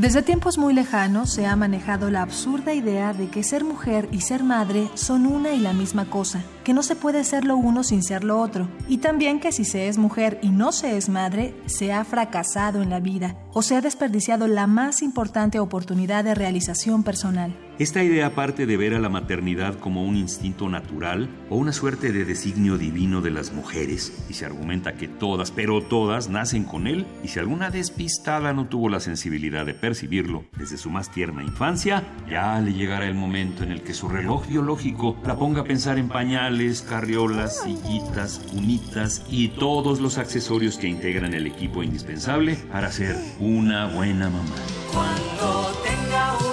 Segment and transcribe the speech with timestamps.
[0.00, 4.22] Desde tiempos muy lejanos se ha manejado la absurda idea de que ser mujer y
[4.22, 7.84] ser madre son una y la misma cosa, que no se puede ser lo uno
[7.84, 11.10] sin ser lo otro, y también que si se es mujer y no se es
[11.10, 16.24] madre, se ha fracasado en la vida o se ha desperdiciado la más importante oportunidad
[16.24, 17.54] de realización personal.
[17.80, 22.12] Esta idea parte de ver a la maternidad como un instinto natural o una suerte
[22.12, 26.86] de designio divino de las mujeres, y se argumenta que todas, pero todas, nacen con
[26.86, 31.42] él, y si alguna despistada no tuvo la sensibilidad de percibirlo desde su más tierna
[31.42, 35.64] infancia, ya le llegará el momento en el que su reloj biológico la ponga a
[35.64, 42.56] pensar en pañales, carriolas, sillitas, unitas y todos los accesorios que integran el equipo indispensable
[42.70, 44.54] para ser una buena mamá.
[44.92, 46.49] Cuando tenga un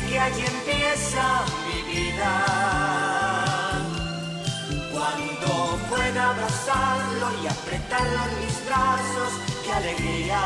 [0.00, 2.32] que allí empieza mi vida.
[4.92, 9.32] Cuando pueda abrazarlo y apretarlo en mis brazos,
[9.64, 10.40] qué alegría.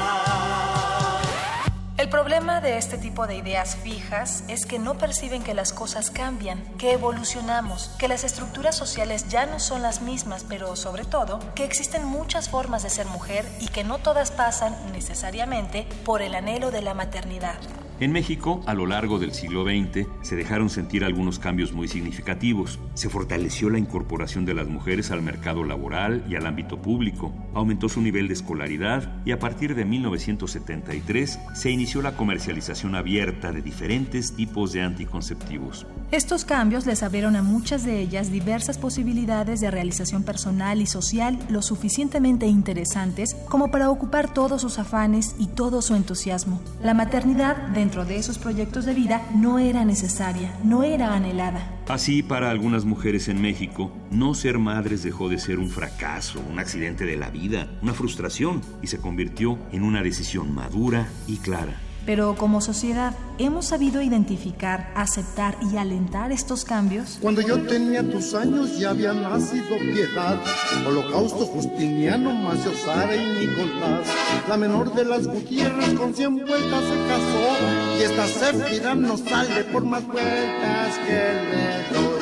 [1.97, 6.11] El problema de este tipo de ideas fijas es que no perciben que las cosas
[6.11, 11.41] cambian, que evolucionamos, que las estructuras sociales ya no son las mismas, pero sobre todo
[11.55, 16.35] que existen muchas formas de ser mujer y que no todas pasan necesariamente por el
[16.35, 17.59] anhelo de la maternidad.
[18.01, 22.79] En México, a lo largo del siglo XX, se dejaron sentir algunos cambios muy significativos.
[22.95, 27.91] Se fortaleció la incorporación de las mujeres al mercado laboral y al ámbito público, aumentó
[27.91, 33.61] su nivel de escolaridad y a partir de 1973 se inició la comercialización abierta de
[33.61, 35.87] diferentes tipos de anticonceptivos.
[36.11, 41.39] Estos cambios les abrieron a muchas de ellas diversas posibilidades de realización personal y social
[41.51, 46.63] lo suficientemente interesantes como para ocupar todos sus afanes y todo su entusiasmo.
[46.83, 51.83] La maternidad dentro de esos proyectos de vida no era necesaria, no era anhelada.
[51.89, 56.61] Así, para algunas mujeres en México, no ser madres dejó de ser un fracaso, un
[56.61, 61.75] accidente de la vida, una frustración, y se convirtió en una decisión madura y clara.
[62.07, 67.19] Pero como sociedad, ¿hemos sabido identificar, aceptar y alentar estos cambios?
[67.21, 70.41] Cuando yo tenía tus años ya había nacido piedad,
[70.87, 74.09] Holocausto, Justiniano, Macio, Sara y Nicolás.
[74.49, 79.65] La menor de las Gutiérrez con cien vueltas se casó y esta Zéfira no sale
[79.65, 82.21] por más vueltas que le doy.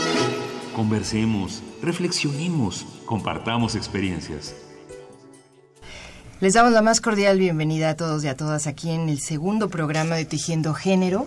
[0.75, 4.55] Conversemos, reflexionemos, compartamos experiencias.
[6.41, 9.69] Les damos la más cordial bienvenida a todos y a todas aquí en el segundo
[9.69, 11.27] programa de Tejiendo Género.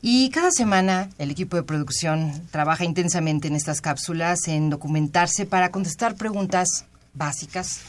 [0.00, 5.70] Y cada semana el equipo de producción trabaja intensamente en estas cápsulas, en documentarse para
[5.70, 7.82] contestar preguntas básicas,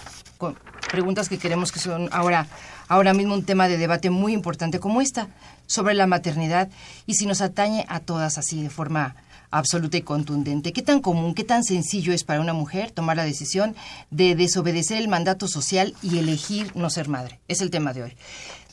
[0.91, 2.47] preguntas que queremos que son ahora,
[2.89, 5.29] ahora mismo un tema de debate muy importante como esta,
[5.67, 6.67] sobre la maternidad
[7.05, 9.15] y si nos atañe a todas así de forma
[9.51, 10.73] absoluta y contundente.
[10.73, 13.75] ¿Qué tan común, qué tan sencillo es para una mujer tomar la decisión
[14.09, 17.39] de desobedecer el mandato social y elegir no ser madre?
[17.47, 18.13] Es el tema de hoy.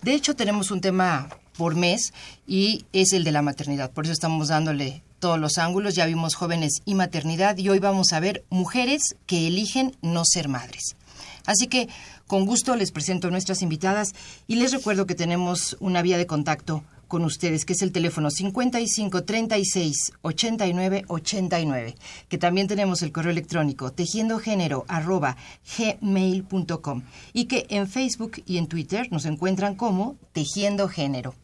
[0.02, 2.14] De hecho, tenemos un tema por mes
[2.46, 3.90] y es el de la maternidad.
[3.90, 5.94] Por eso estamos dándole todos los ángulos.
[5.94, 10.48] Ya vimos jóvenes y maternidad y hoy vamos a ver mujeres que eligen no ser
[10.48, 10.96] madres.
[11.44, 11.88] Así que
[12.26, 14.14] con gusto les presento a nuestras invitadas
[14.46, 18.30] y les recuerdo que tenemos una vía de contacto con ustedes, que es el teléfono
[18.30, 21.94] 55 36 89 89,
[22.28, 25.36] que también tenemos el correo electrónico tejiendogénero arroba
[25.76, 27.02] gmail.com
[27.32, 31.34] y que en Facebook y en Twitter nos encuentran como Tejiendo Género.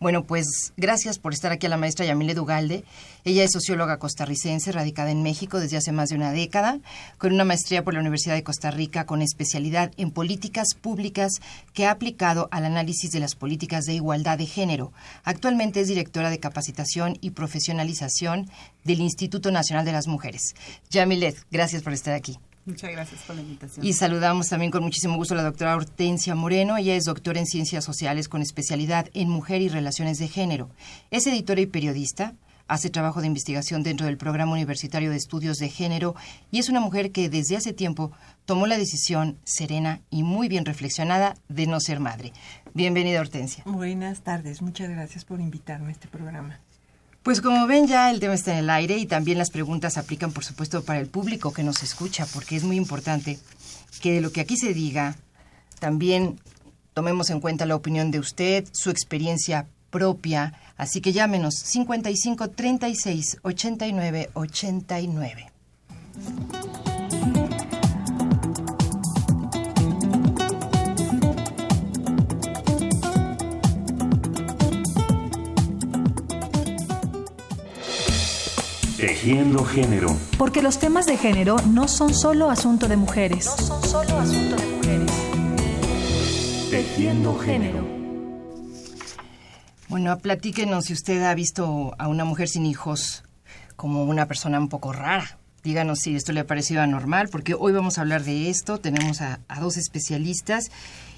[0.00, 2.84] Bueno, pues gracias por estar aquí a la maestra Yamile Dugalde.
[3.24, 6.80] Ella es socióloga costarricense, radicada en México desde hace más de una década,
[7.18, 11.32] con una maestría por la Universidad de Costa Rica con especialidad en políticas públicas
[11.72, 14.92] que ha aplicado al análisis de las políticas de igualdad de género.
[15.24, 18.50] Actualmente es directora de capacitación y profesionalización
[18.84, 20.54] del Instituto Nacional de las Mujeres.
[20.90, 22.38] Yamilet, gracias por estar aquí.
[22.64, 23.84] Muchas gracias por la invitación.
[23.84, 26.76] Y saludamos también con muchísimo gusto a la doctora Hortensia Moreno.
[26.76, 30.70] Ella es doctora en Ciencias Sociales con especialidad en Mujer y Relaciones de Género.
[31.10, 32.34] Es editora y periodista.
[32.68, 36.14] Hace trabajo de investigación dentro del Programa Universitario de Estudios de Género
[36.52, 38.12] y es una mujer que desde hace tiempo
[38.46, 42.32] tomó la decisión serena y muy bien reflexionada de no ser madre.
[42.72, 43.64] Bienvenida, Hortensia.
[43.66, 46.60] Buenas tardes, muchas gracias por invitarme a este programa.
[47.22, 50.32] Pues como ven ya el tema está en el aire y también las preguntas aplican
[50.32, 53.38] por supuesto para el público que nos escucha porque es muy importante
[54.00, 55.16] que de lo que aquí se diga
[55.78, 56.40] también
[56.94, 63.38] tomemos en cuenta la opinión de usted, su experiencia propia, así que llámenos 55 36
[63.42, 65.52] 89 89.
[79.02, 80.16] Tejiendo género.
[80.38, 83.46] Porque los temas de género no son solo asunto de mujeres.
[83.46, 85.10] No son solo asunto de mujeres.
[86.70, 87.84] Tejiendo género.
[89.88, 93.24] Bueno, platíquenos si usted ha visto a una mujer sin hijos
[93.74, 95.36] como una persona un poco rara.
[95.64, 98.78] Díganos si esto le ha parecido anormal, porque hoy vamos a hablar de esto.
[98.78, 100.70] Tenemos a, a dos especialistas.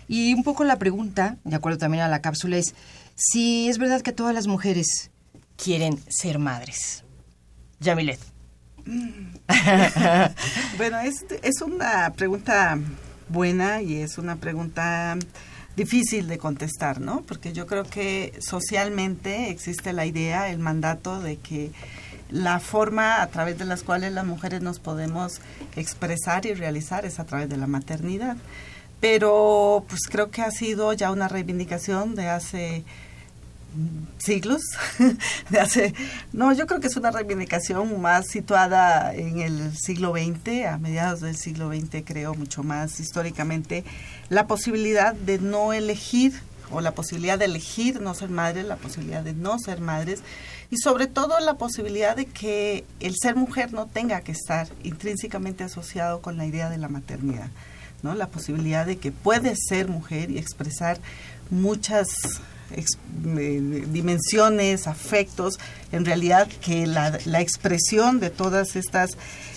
[0.09, 2.75] Y un poco la pregunta, de acuerdo también a la cápsula, es
[3.15, 5.11] si es verdad que todas las mujeres
[5.59, 7.04] quieren ser madres.
[7.85, 8.21] Yamilet.
[10.77, 12.79] bueno, es, es una pregunta
[13.29, 15.17] buena y es una pregunta
[15.77, 17.23] difícil de contestar, ¿no?
[17.23, 21.73] Porque yo creo que socialmente existe la idea, el mandato de que
[22.31, 25.41] la forma a través de las cuales las mujeres nos podemos
[25.77, 28.37] expresar y realizar es a través de la maternidad.
[29.01, 32.85] Pero pues creo que ha sido ya una reivindicación de hace
[34.19, 34.63] siglos,
[35.51, 35.95] de hace,
[36.33, 41.21] no, yo creo que es una reivindicación más situada en el siglo XX, a mediados
[41.21, 43.85] del siglo XX creo mucho más históricamente,
[44.29, 46.33] la posibilidad de no elegir
[46.71, 50.23] o la posibilidad de elegir no ser madres, la posibilidad de no ser madres
[50.71, 55.65] y sobre todo la posibilidad de que el ser mujer no tenga que estar intrínsecamente
[55.65, 57.49] asociado con la idea de la maternidad,
[58.03, 58.15] ¿no?
[58.15, 60.99] La posibilidad de que puedes ser mujer y expresar
[61.51, 62.09] muchas
[63.93, 65.59] dimensiones, afectos,
[65.93, 69.11] en realidad que la, la expresión de todas estas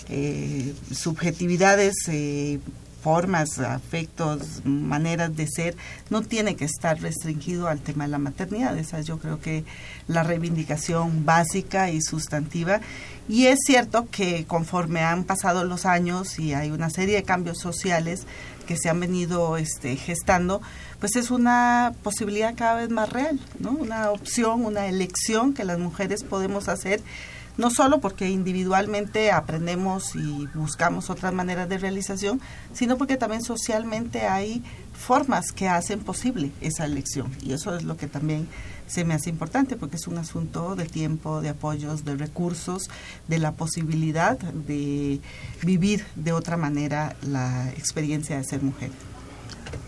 [0.10, 2.60] eh, subjetividades, eh,
[3.08, 5.78] formas, afectos, maneras de ser,
[6.10, 8.78] no tiene que estar restringido al tema de la maternidad.
[8.78, 9.64] Esa es yo creo que
[10.10, 12.82] la reivindicación básica y sustantiva.
[13.30, 17.60] Y es cierto que conforme han pasado los años y hay una serie de cambios
[17.60, 18.28] sociales
[18.68, 20.62] que se han venido este, gestando,
[21.00, 23.72] pues es una posibilidad cada vez más real, ¿no?
[23.72, 27.00] Una opción, una elección que las mujeres podemos hacer,
[27.58, 32.40] no solo porque individualmente aprendemos y buscamos otras maneras de realización,
[32.74, 34.64] sino porque también socialmente hay
[34.94, 37.32] formas que hacen posible esa elección.
[37.42, 38.48] Y eso es lo que también
[38.88, 42.90] se me hace importante porque es un asunto de tiempo, de apoyos, de recursos,
[43.28, 45.20] de la posibilidad de
[45.64, 48.92] vivir de otra manera la experiencia de ser mujer.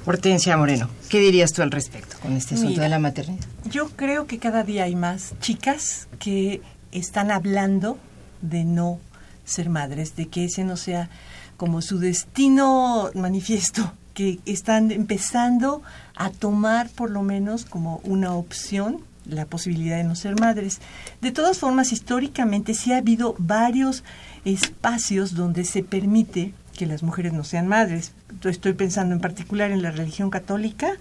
[0.06, 3.45] Hortensia Moreno, ¿qué dirías tú al respecto con este asunto de la maternidad?
[3.69, 6.62] Yo creo que cada día hay más chicas que
[6.92, 7.98] están hablando
[8.42, 9.00] de no
[9.46, 11.10] ser madres, de que ese no sea
[11.58, 15.82] como su destino manifiesto, que están empezando
[16.16, 20.80] a tomar por lo menos como una opción la posibilidad de no ser madres.
[21.22, 24.04] De todas formas, históricamente sí ha habido varios
[24.46, 28.14] espacios donde se permite que las mujeres no sean madres.
[28.44, 30.94] Estoy pensando en particular en la religión católica,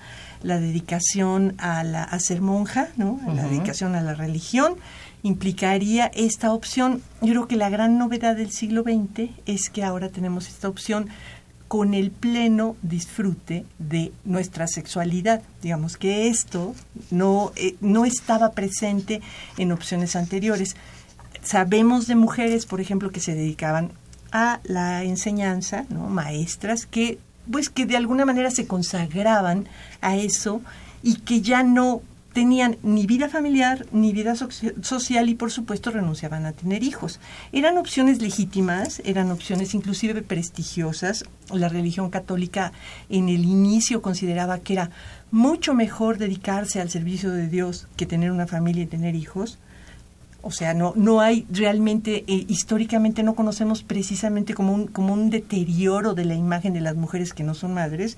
[0.42, 3.20] la dedicación a, la, a ser monja, ¿no?
[3.32, 4.74] la dedicación a la religión,
[5.22, 7.02] implicaría esta opción.
[7.20, 11.08] Yo creo que la gran novedad del siglo XX es que ahora tenemos esta opción
[11.68, 15.42] con el pleno disfrute de nuestra sexualidad.
[15.62, 16.74] Digamos que esto
[17.10, 19.20] no, eh, no estaba presente
[19.58, 20.76] en opciones anteriores.
[21.42, 23.92] Sabemos de mujeres, por ejemplo, que se dedicaban
[24.32, 26.08] a la enseñanza, ¿no?
[26.08, 27.18] maestras que
[27.50, 29.68] pues que de alguna manera se consagraban
[30.00, 30.60] a eso
[31.02, 32.02] y que ya no
[32.38, 37.18] tenían ni vida familiar ni vida social y por supuesto renunciaban a tener hijos.
[37.50, 41.24] Eran opciones legítimas, eran opciones inclusive prestigiosas.
[41.52, 42.70] La religión católica
[43.10, 44.90] en el inicio consideraba que era
[45.32, 49.58] mucho mejor dedicarse al servicio de Dios que tener una familia y tener hijos.
[50.40, 55.28] O sea, no, no hay realmente, eh, históricamente no conocemos precisamente como un, como un
[55.28, 58.16] deterioro de la imagen de las mujeres que no son madres.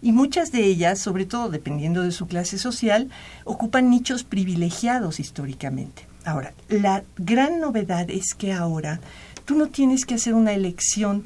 [0.00, 3.10] Y muchas de ellas, sobre todo dependiendo de su clase social,
[3.44, 6.06] ocupan nichos privilegiados históricamente.
[6.24, 9.00] Ahora, la gran novedad es que ahora
[9.44, 11.24] tú no tienes que hacer una elección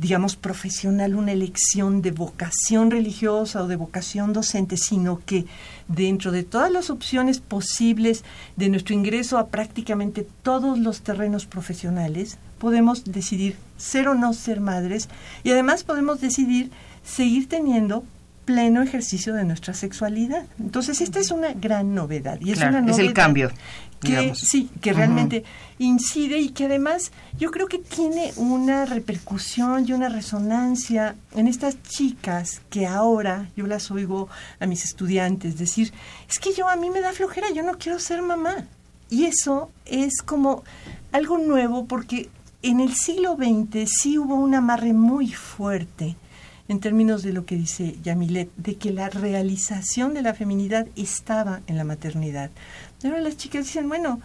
[0.00, 5.44] digamos, profesional, una elección de vocación religiosa o de vocación docente, sino que
[5.88, 8.24] dentro de todas las opciones posibles
[8.56, 14.60] de nuestro ingreso a prácticamente todos los terrenos profesionales, podemos decidir ser o no ser
[14.60, 15.10] madres
[15.44, 16.70] y además podemos decidir
[17.04, 18.02] seguir teniendo
[18.50, 20.44] pleno ejercicio de nuestra sexualidad.
[20.58, 22.40] Entonces, esta es una gran novedad.
[22.40, 23.52] Y es, una novedad es el cambio.
[24.00, 25.44] Que, sí, que realmente
[25.78, 31.80] incide y que además yo creo que tiene una repercusión y una resonancia en estas
[31.82, 34.28] chicas que ahora yo las oigo
[34.58, 35.92] a mis estudiantes decir,
[36.28, 38.64] es que yo a mí me da flojera, yo no quiero ser mamá.
[39.10, 40.64] Y eso es como
[41.12, 42.30] algo nuevo porque
[42.62, 46.16] en el siglo XX sí hubo un amarre muy fuerte
[46.70, 51.62] en términos de lo que dice Yamilet, de que la realización de la feminidad estaba
[51.66, 52.50] en la maternidad.
[53.02, 54.20] Ahora las chicas dicen, bueno,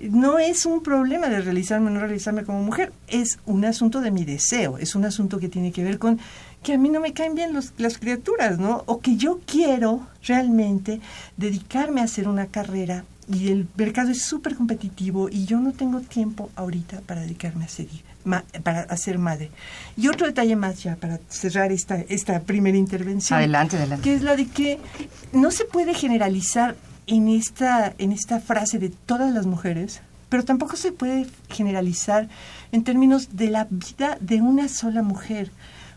[0.00, 4.10] no es un problema de realizarme o no realizarme como mujer, es un asunto de
[4.10, 6.18] mi deseo, es un asunto que tiene que ver con
[6.62, 8.82] que a mí no me caen bien las criaturas, ¿no?
[8.86, 11.02] O que yo quiero realmente
[11.36, 16.00] dedicarme a hacer una carrera y el mercado es súper competitivo y yo no tengo
[16.00, 18.02] tiempo ahorita para dedicarme a seguir,
[18.62, 19.50] para hacer madre.
[19.96, 23.38] Y otro detalle más ya para cerrar esta, esta primera intervención.
[23.38, 24.02] Adelante, adelante.
[24.02, 24.78] Que es la de que
[25.32, 26.76] no se puede generalizar
[27.06, 32.28] en esta, en esta frase de todas las mujeres, pero tampoco se puede generalizar
[32.72, 35.50] en términos de la vida de una sola mujer,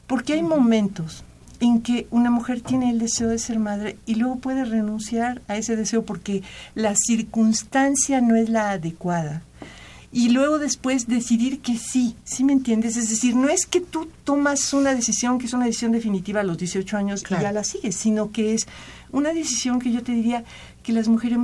[0.06, 1.24] porque hay momentos
[1.60, 5.58] en que una mujer tiene el deseo de ser madre y luego puede renunciar a
[5.58, 6.44] ese deseo porque
[6.76, 9.44] la circunstancia no es la adecuada.
[10.12, 12.96] Y luego después decidir que sí, ¿sí me entiendes?
[12.96, 16.44] Es decir, no es que tú tomas una decisión que es una decisión definitiva a
[16.44, 18.68] los 18 años y ya la sigues, sino que es
[19.12, 20.46] una decisión que yo te diría
[20.82, 21.40] que las mujeres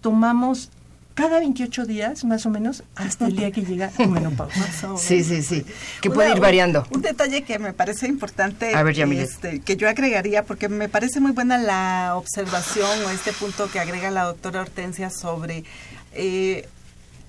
[0.00, 0.70] tomamos
[1.16, 4.68] cada 28 días, más o menos, hasta el día que llega la menopausa.
[4.98, 5.64] Sí, sí, sí,
[6.02, 6.86] que puede ir variando.
[6.90, 11.20] Un, detalle que me parece importante, A ver, este, que yo agregaría, porque me parece
[11.20, 15.64] muy buena la observación o este punto que agrega la doctora Hortensia sobre...
[16.12, 16.68] Eh,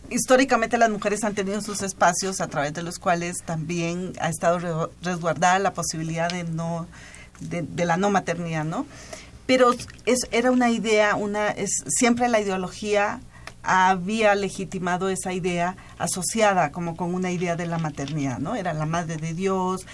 [0.09, 4.91] históricamente las mujeres han tenido sus espacios a través de los cuales también ha estado
[5.01, 6.87] resguardada la posibilidad de no
[7.39, 8.85] de, de la no maternidad, ¿no?
[9.45, 9.71] Pero
[10.05, 13.21] es, era una idea, una es siempre la ideología
[13.67, 18.55] había legitimado esa idea asociada como con una idea de la maternidad, ¿no?
[18.55, 19.85] Era la madre de Dios,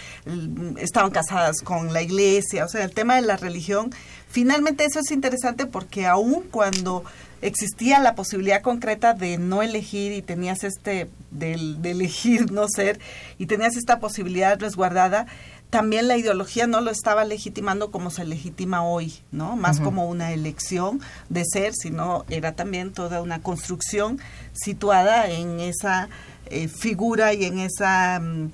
[0.77, 3.89] estaban casadas con la iglesia, o sea, el tema de la religión.
[4.29, 7.03] Finalmente eso es interesante porque aun cuando
[7.41, 12.99] existía la posibilidad concreta de no elegir y tenías este, de, de elegir no ser,
[13.39, 15.25] y tenías esta posibilidad resguardada,
[15.73, 19.55] también la ideología no lo estaba legitimando como se legitima hoy, ¿no?
[19.55, 24.19] Más como una elección de ser, sino era también toda una construcción
[24.51, 26.09] situada en esa
[26.45, 28.51] eh, figura y en esa mm,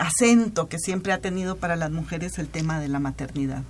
[0.00, 3.62] acento que siempre ha tenido para las mujeres el tema de la maternidad.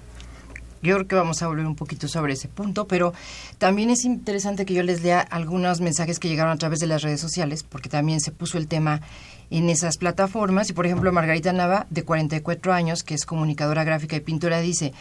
[0.83, 3.13] Yo creo que vamos a volver un poquito sobre ese punto, pero
[3.59, 7.03] también es interesante que yo les lea algunos mensajes que llegaron a través de las
[7.03, 9.03] redes sociales, porque también se puso el tema
[9.51, 10.71] en esas plataformas.
[10.71, 14.93] Y por ejemplo, Margarita Nava, de 44 años, que es comunicadora gráfica y pintora, dice,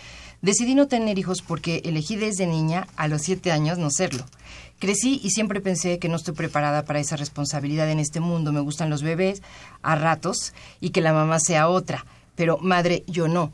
[0.41, 4.25] decidí no tener hijos porque elegí desde niña a los 7 años no serlo.
[4.79, 8.51] Crecí y siempre pensé que no estoy preparada para esa responsabilidad en este mundo.
[8.51, 9.41] Me gustan los bebés
[9.81, 13.53] a ratos y que la mamá sea otra, pero madre yo no.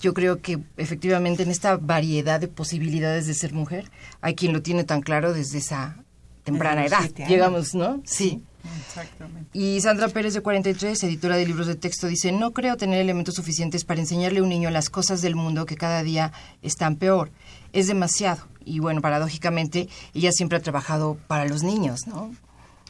[0.00, 3.90] Yo creo que efectivamente en esta variedad de posibilidades de ser mujer,
[4.20, 5.96] hay quien lo tiene tan claro desde esa
[6.44, 8.00] temprana edad, llegamos, ¿no?
[8.04, 8.42] Sí.
[8.86, 9.50] Exactamente.
[9.52, 13.34] Y Sandra Pérez, de 43, editora de libros de texto, dice, no creo tener elementos
[13.34, 17.30] suficientes para enseñarle a un niño las cosas del mundo que cada día están peor.
[17.72, 18.42] Es demasiado.
[18.64, 22.34] Y bueno, paradójicamente, ella siempre ha trabajado para los niños, ¿no?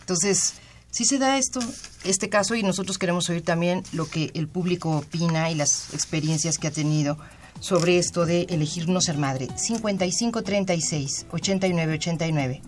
[0.01, 0.55] Entonces,
[0.91, 1.61] si se da esto,
[2.05, 6.59] este caso, y nosotros queremos oír también lo que el público opina y las experiencias
[6.59, 7.19] que ha tenido
[7.59, 9.49] sobre esto de elegir no ser madre.
[9.57, 12.63] 5536 8989.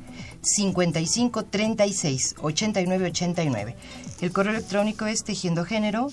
[0.46, 3.76] 55 36 89 89.
[4.20, 6.08] El correo electrónico es tejiendogénero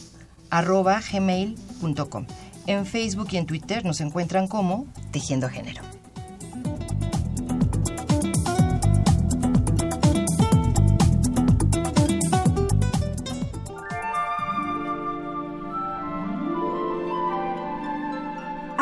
[0.49, 2.25] arroba gmail.com.
[2.65, 6.02] En Facebook y en Twitter nos encuentran como Tejiendo Género.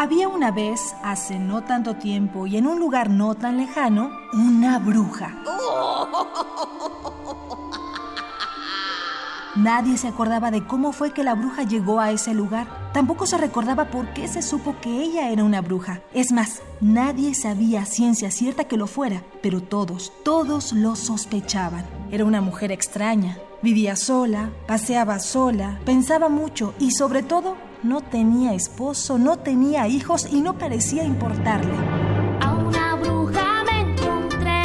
[0.02, 4.80] Había una vez, hace no tanto tiempo y en un lugar no tan lejano, una
[4.80, 5.36] bruja.
[9.56, 12.66] Nadie se acordaba de cómo fue que la bruja llegó a ese lugar.
[12.94, 16.02] Tampoco se recordaba por qué se supo que ella era una bruja.
[16.16, 21.86] Es más, nadie sabía ciencia cierta que lo fuera, pero todos, todos lo sospechaban.
[22.10, 23.38] Era una mujer extraña.
[23.62, 30.28] Vivía sola, paseaba sola, pensaba mucho y sobre todo no tenía esposo, no tenía hijos
[30.32, 31.74] y no parecía importarle.
[32.40, 34.64] A una bruja me encontré,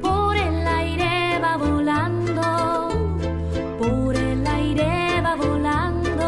[0.00, 2.88] por el aire va volando,
[3.78, 6.24] por el aire va volando.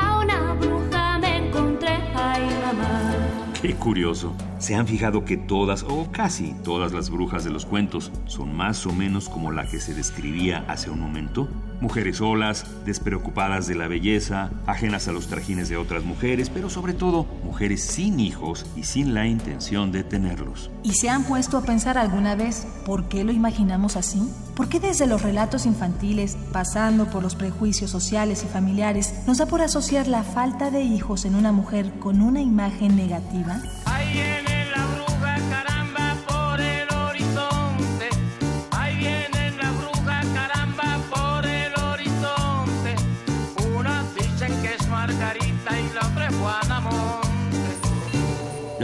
[0.00, 3.14] A una bruja me encontré, ay mamá.
[3.60, 4.32] Qué curioso.
[4.62, 8.86] ¿Se han fijado que todas, o casi todas las brujas de los cuentos, son más
[8.86, 11.48] o menos como la que se describía hace un momento?
[11.80, 16.94] Mujeres solas, despreocupadas de la belleza, ajenas a los trajines de otras mujeres, pero sobre
[16.94, 20.70] todo mujeres sin hijos y sin la intención de tenerlos.
[20.84, 24.22] ¿Y se han puesto a pensar alguna vez por qué lo imaginamos así?
[24.54, 29.46] ¿Por qué desde los relatos infantiles, pasando por los prejuicios sociales y familiares, nos da
[29.46, 33.60] por asociar la falta de hijos en una mujer con una imagen negativa?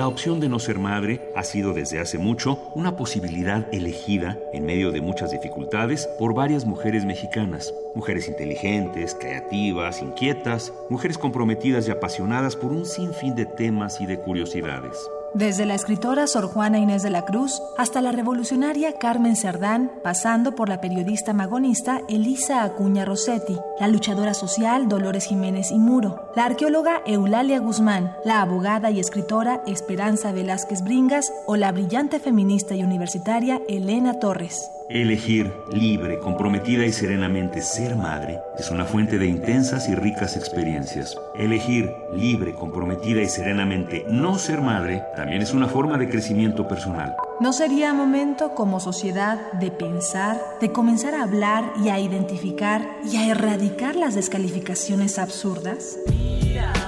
[0.08, 4.64] La opción de no ser madre ha sido desde hace mucho una posibilidad elegida en
[4.64, 7.74] medio de muchas dificultades por varias mujeres mexicanas.
[7.94, 14.18] Mujeres inteligentes, creativas, inquietas, mujeres comprometidas y apasionadas por un sinfín de temas y de
[14.18, 14.96] curiosidades.
[15.34, 20.54] Desde la escritora Sor Juana Inés de la Cruz hasta la revolucionaria Carmen Cerdán, pasando
[20.54, 26.46] por la periodista magonista Elisa Acuña Rossetti, la luchadora social Dolores Jiménez y Muro, la
[26.46, 32.82] arqueóloga Eulalia Guzmán, la abogada y escritora Esperanza Velázquez Bringas o la brillante feminista y
[32.82, 34.70] universitaria Elena Torres.
[34.90, 41.14] Elegir libre, comprometida y serenamente ser madre es una fuente de intensas y ricas experiencias.
[41.36, 47.14] Elegir libre, comprometida y serenamente no ser madre también es una forma de crecimiento personal.
[47.38, 53.18] ¿No sería momento como sociedad de pensar, de comenzar a hablar y a identificar y
[53.18, 55.98] a erradicar las descalificaciones absurdas?
[56.08, 56.87] Mira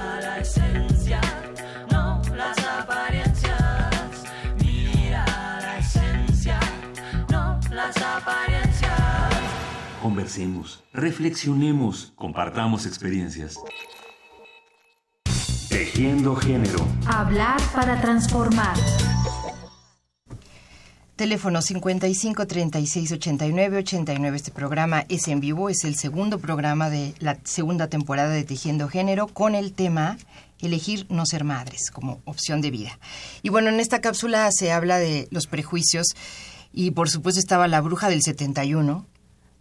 [10.21, 13.55] Conversemos, reflexionemos, compartamos experiencias.
[15.67, 16.77] Tejiendo género.
[17.07, 18.77] Hablar para transformar.
[21.15, 24.37] Teléfono 55 36 89 89.
[24.37, 28.89] Este programa es en vivo, es el segundo programa de la segunda temporada de Tejiendo
[28.89, 30.19] Género con el tema
[30.59, 32.99] Elegir no ser madres como opción de vida.
[33.41, 36.09] Y bueno, en esta cápsula se habla de los prejuicios
[36.71, 39.07] y por supuesto estaba la bruja del 71,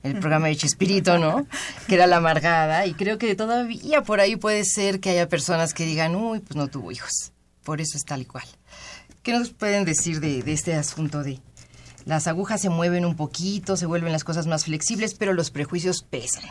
[0.02, 1.46] el programa de Chespirito, ¿no?
[1.86, 5.74] Que era la amargada y creo que todavía por ahí puede ser que haya personas
[5.74, 7.32] que digan, uy, pues no tuvo hijos,
[7.64, 8.44] por eso es tal y cual.
[9.22, 11.38] ¿Qué nos pueden decir de, de este asunto de
[12.06, 16.02] las agujas se mueven un poquito, se vuelven las cosas más flexibles, pero los prejuicios
[16.08, 16.44] pesan?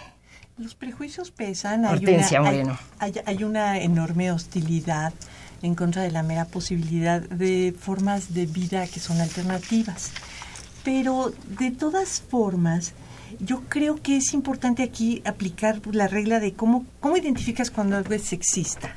[0.58, 1.86] Los prejuicios pesan.
[1.86, 2.80] Hortensia hay una, hay- Moreno.
[3.00, 5.14] Hay, hay una enorme hostilidad
[5.64, 10.12] en contra de la mera posibilidad de formas de vida que son alternativas.
[10.84, 12.94] Pero de todas formas,
[13.40, 18.14] yo creo que es importante aquí aplicar la regla de cómo, cómo identificas cuando algo
[18.14, 18.96] es sexista.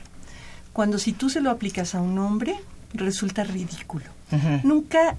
[0.72, 2.56] Cuando si tú se lo aplicas a un hombre,
[2.94, 4.06] resulta ridículo.
[4.62, 5.16] Nunca,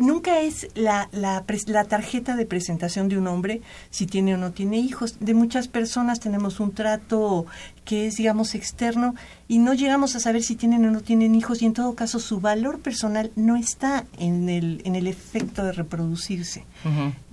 [0.00, 3.60] nunca es la, la, la tarjeta de presentación de un hombre
[3.90, 5.18] si tiene o no tiene hijos.
[5.20, 7.46] De muchas personas tenemos un trato
[7.84, 9.14] que es, digamos, externo
[9.48, 12.18] y no llegamos a saber si tienen o no tienen hijos y en todo caso
[12.20, 16.64] su valor personal no está en el, en el efecto de reproducirse.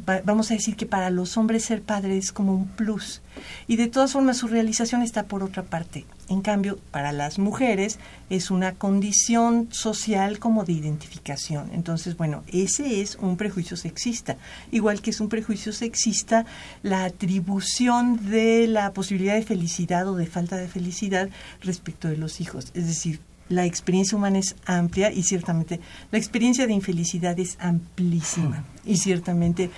[0.07, 3.21] Va- vamos a decir que para los hombres ser padre es como un plus
[3.67, 6.05] y de todas formas su realización está por otra parte.
[6.29, 11.69] En cambio, para las mujeres es una condición social como de identificación.
[11.73, 14.37] Entonces, bueno, ese es un prejuicio sexista.
[14.71, 16.45] Igual que es un prejuicio sexista
[16.83, 21.29] la atribución de la posibilidad de felicidad o de falta de felicidad
[21.61, 22.71] respecto de los hijos.
[22.73, 25.79] Es decir, la experiencia humana es amplia y ciertamente
[26.11, 28.65] la experiencia de infelicidad es amplísima.
[28.85, 29.69] Y ciertamente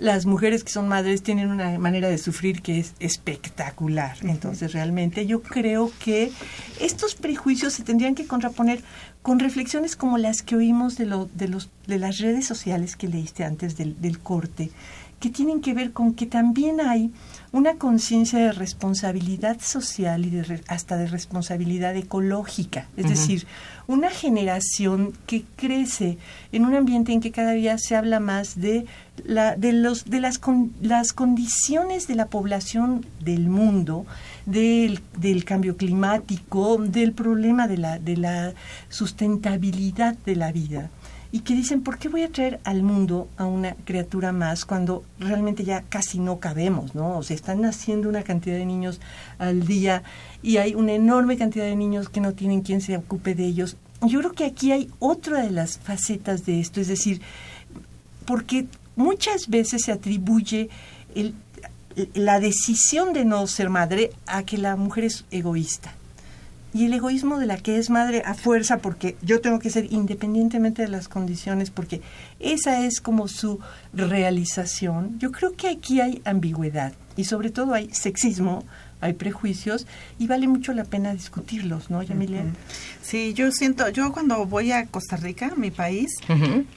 [0.00, 4.16] las mujeres que son madres tienen una manera de sufrir que es espectacular.
[4.22, 6.30] Entonces, realmente yo creo que
[6.80, 8.82] estos prejuicios se tendrían que contraponer
[9.22, 13.08] con reflexiones como las que oímos de, lo- de, los, de las redes sociales que
[13.08, 14.70] leíste antes del, del corte,
[15.20, 17.10] que tienen que ver con que también hay
[17.50, 22.86] una conciencia de responsabilidad social y de re- hasta de responsabilidad ecológica.
[22.96, 23.46] Es decir,
[23.88, 26.18] una generación que crece
[26.52, 28.84] en un ambiente en que cada día se habla más de,
[29.24, 34.04] la, de, los, de las, con- las condiciones de la población del mundo,
[34.44, 38.52] del, del cambio climático, del problema de la, de la
[38.90, 40.90] sustentabilidad de la vida
[41.30, 45.04] y que dicen, ¿por qué voy a traer al mundo a una criatura más cuando
[45.18, 47.18] realmente ya casi no cabemos, ¿no?
[47.18, 48.98] O sea, están naciendo una cantidad de niños
[49.38, 50.02] al día
[50.42, 53.76] y hay una enorme cantidad de niños que no tienen quien se ocupe de ellos.
[54.06, 57.20] Yo creo que aquí hay otra de las facetas de esto, es decir,
[58.24, 60.70] porque muchas veces se atribuye
[61.14, 61.34] el-
[62.14, 65.92] la decisión de no ser madre a que la mujer es egoísta
[66.74, 69.92] y el egoísmo de la que es madre a fuerza porque yo tengo que ser
[69.92, 72.02] independientemente de las condiciones porque
[72.40, 73.60] esa es como su
[73.92, 75.18] realización.
[75.18, 78.64] Yo creo que aquí hay ambigüedad y sobre todo hay sexismo,
[79.00, 79.86] hay prejuicios
[80.18, 82.44] y vale mucho la pena discutirlos, ¿no, Yamilia?
[83.02, 86.10] Sí, yo siento, yo cuando voy a Costa Rica, mi país,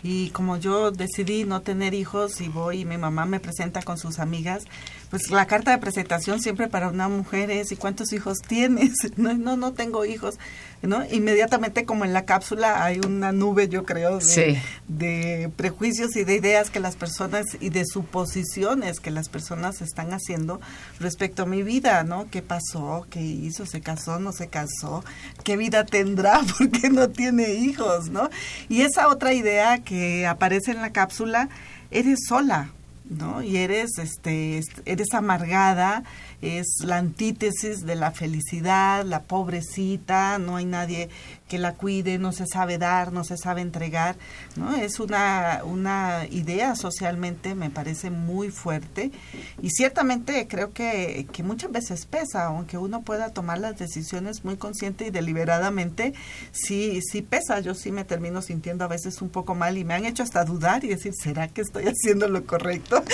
[0.03, 3.97] y como yo decidí no tener hijos y voy y mi mamá me presenta con
[3.97, 4.63] sus amigas,
[5.11, 8.93] pues la carta de presentación siempre para una mujer es ¿y cuántos hijos tienes?
[9.17, 10.39] No, no, no tengo hijos,
[10.81, 11.05] ¿no?
[11.05, 14.57] Inmediatamente como en la cápsula hay una nube, yo creo, de, Sí.
[14.87, 20.13] de prejuicios y de ideas que las personas y de suposiciones que las personas están
[20.13, 20.61] haciendo
[20.99, 22.29] respecto a mi vida, ¿no?
[22.31, 23.05] ¿Qué pasó?
[23.09, 23.65] ¿Qué hizo?
[23.65, 24.17] ¿Se casó?
[24.19, 25.03] ¿No se casó?
[25.43, 26.39] ¿Qué vida tendrá?
[26.57, 28.09] ¿Por qué no tiene hijos?
[28.09, 28.29] ¿No?
[28.69, 31.49] Y esa otra idea que aparece en la cápsula,
[31.91, 32.71] eres sola,
[33.11, 33.43] ¿no?
[33.43, 36.03] Y eres, este, est- eres amargada,
[36.41, 41.09] es la antítesis de la felicidad, la pobrecita, no hay nadie
[41.51, 44.15] que la cuide, no se sabe dar, no se sabe entregar,
[44.55, 44.73] ¿no?
[44.73, 49.11] Es una, una idea socialmente, me parece muy fuerte
[49.61, 54.55] y ciertamente creo que, que muchas veces pesa, aunque uno pueda tomar las decisiones muy
[54.55, 56.13] consciente y deliberadamente,
[56.53, 59.93] sí, sí pesa, yo sí me termino sintiendo a veces un poco mal y me
[59.93, 63.03] han hecho hasta dudar y decir, ¿será que estoy haciendo lo correcto?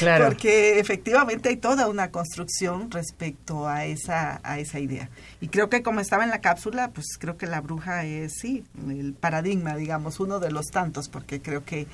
[0.00, 0.26] Claro.
[0.26, 5.08] Porque efectivamente hay toda una construcción respecto a esa, a esa idea.
[5.40, 8.64] Y creo que como estaba en la cápsula, pues creo que la bruja es, sí,
[8.88, 11.86] el paradigma, digamos, uno de los tantos, porque creo que,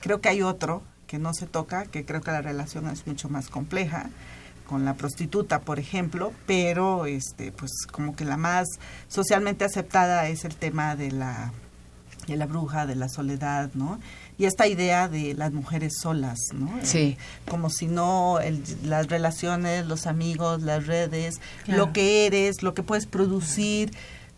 [0.00, 3.28] creo que hay otro que no se toca, que creo que la relación es mucho
[3.28, 4.10] más compleja
[4.66, 8.66] con la prostituta, por ejemplo, pero este pues como que la más
[9.08, 11.52] socialmente aceptada es el tema de la
[12.26, 13.98] de la bruja, de la soledad, ¿no?
[14.36, 16.70] Y esta idea de las mujeres solas, ¿no?
[16.82, 17.16] Sí.
[17.48, 21.86] Como si no el- las relaciones, los amigos, las redes, Claro.
[21.86, 23.92] lo que eres, lo que puedes producir,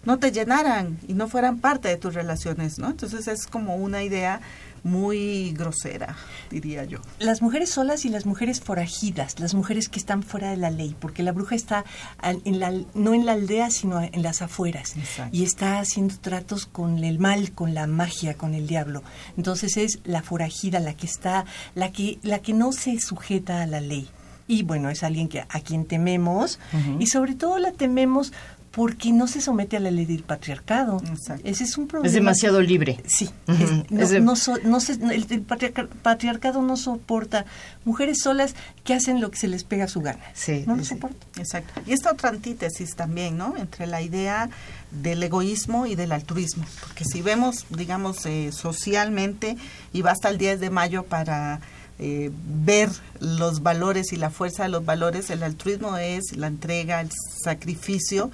[0.04, 2.88] no te llenaran y no fueran parte de tus relaciones, ¿no?
[2.88, 4.40] Entonces es como una idea
[4.82, 6.16] muy grosera,
[6.50, 7.00] diría yo.
[7.18, 10.96] Las mujeres solas y las mujeres forajidas, las mujeres que están fuera de la ley,
[10.98, 11.84] porque la bruja está
[12.22, 14.96] en la, no en la aldea, sino en las afueras.
[14.96, 15.36] Exacto.
[15.36, 19.02] Y está haciendo tratos con el mal, con la magia, con el diablo.
[19.36, 23.66] Entonces es la forajida, la que está, la que, la que no se sujeta a
[23.66, 24.08] la ley.
[24.48, 26.58] Y bueno, es alguien que, a quien tememos,
[26.98, 28.32] y sobre todo la tememos
[28.72, 31.02] porque no se somete a la ley del patriarcado.
[31.10, 31.42] Exacto.
[31.44, 32.06] Ese es un problema.
[32.06, 33.02] Es demasiado libre.
[33.06, 33.62] Sí, Ujú.
[33.64, 37.46] es- no, Es de- no so- no se- no, el, el patriarca- patriarcado no soporta
[37.84, 38.54] mujeres solas
[38.84, 40.20] que hacen lo que se les pega a su gana.
[40.34, 40.90] Sí, no lo sí.
[40.90, 41.26] soporta.
[41.40, 41.80] Exacto.
[41.84, 43.56] Y esta otra antítesis también, ¿no?
[43.56, 44.48] Entre la idea
[44.92, 46.64] del egoísmo y del altruismo.
[46.80, 49.56] Porque si vemos, digamos, eh, socialmente,
[49.92, 51.60] y basta el 10 de mayo para
[52.02, 52.30] eh,
[52.64, 52.88] ver
[53.20, 57.10] los valores y la fuerza de los valores, el altruismo es la entrega, el
[57.44, 58.30] sacrificio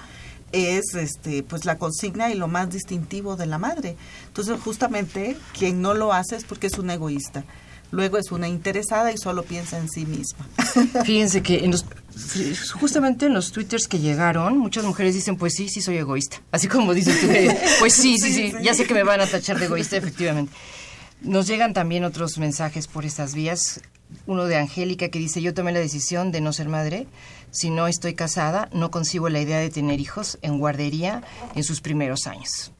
[0.51, 3.95] es este pues la consigna y lo más distintivo de la madre.
[4.27, 7.43] Entonces, justamente quien no lo hace es porque es un egoísta.
[7.89, 10.45] Luego es una interesada y solo piensa en sí misma.
[11.05, 11.85] Fíjense que en los,
[12.73, 16.41] justamente en los twitters que llegaron, muchas mujeres dicen, pues sí, sí soy egoísta.
[16.51, 19.65] Así como de, pues sí, sí, sí, ya sé que me van a tachar de
[19.65, 20.51] egoísta, efectivamente.
[21.21, 23.79] Nos llegan también otros mensajes por estas vías.
[24.25, 27.07] Uno de Angélica que dice, yo tomé la decisión de no ser madre.
[27.51, 31.23] Si no estoy casada, no consigo la idea de tener hijos en guardería
[31.55, 32.71] en sus primeros años.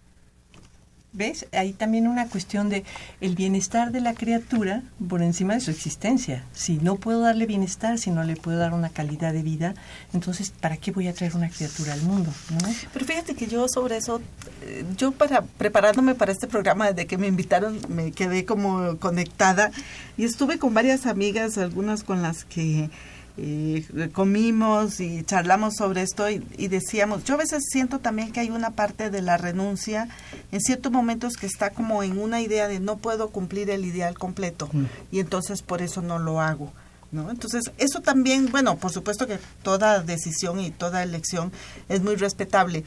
[1.13, 1.48] ¿Ves?
[1.54, 2.84] Hay también una cuestión de
[3.22, 6.43] el bienestar de la criatura por encima de su existencia.
[6.54, 9.74] Si no puedo darle bienestar, si no le puedo dar una calidad de vida,
[10.13, 12.32] entonces ¿para qué voy a traer una criatura al mundo?
[12.52, 12.70] ¿no?
[12.93, 14.22] Pero fíjate que yo sobre eso,
[14.63, 19.72] eh, yo para preparándome para este programa, desde que me invitaron, me quedé como conectada
[20.17, 22.89] y estuve con varias amigas, algunas con las que
[23.38, 28.39] eh, comimos y charlamos sobre esto y, y decíamos, yo a veces siento también que
[28.39, 30.10] hay una parte de la renuncia
[30.52, 34.17] en ciertos momentos que está como en una idea de no puedo cumplir el ideal
[34.17, 34.69] completo
[35.12, 36.71] y entonces por eso no lo hago.
[37.10, 37.32] ¿No?
[37.32, 41.54] Entonces, eso también, bueno, por supuesto que toda decisión y toda elección
[41.88, 42.84] es muy respetable.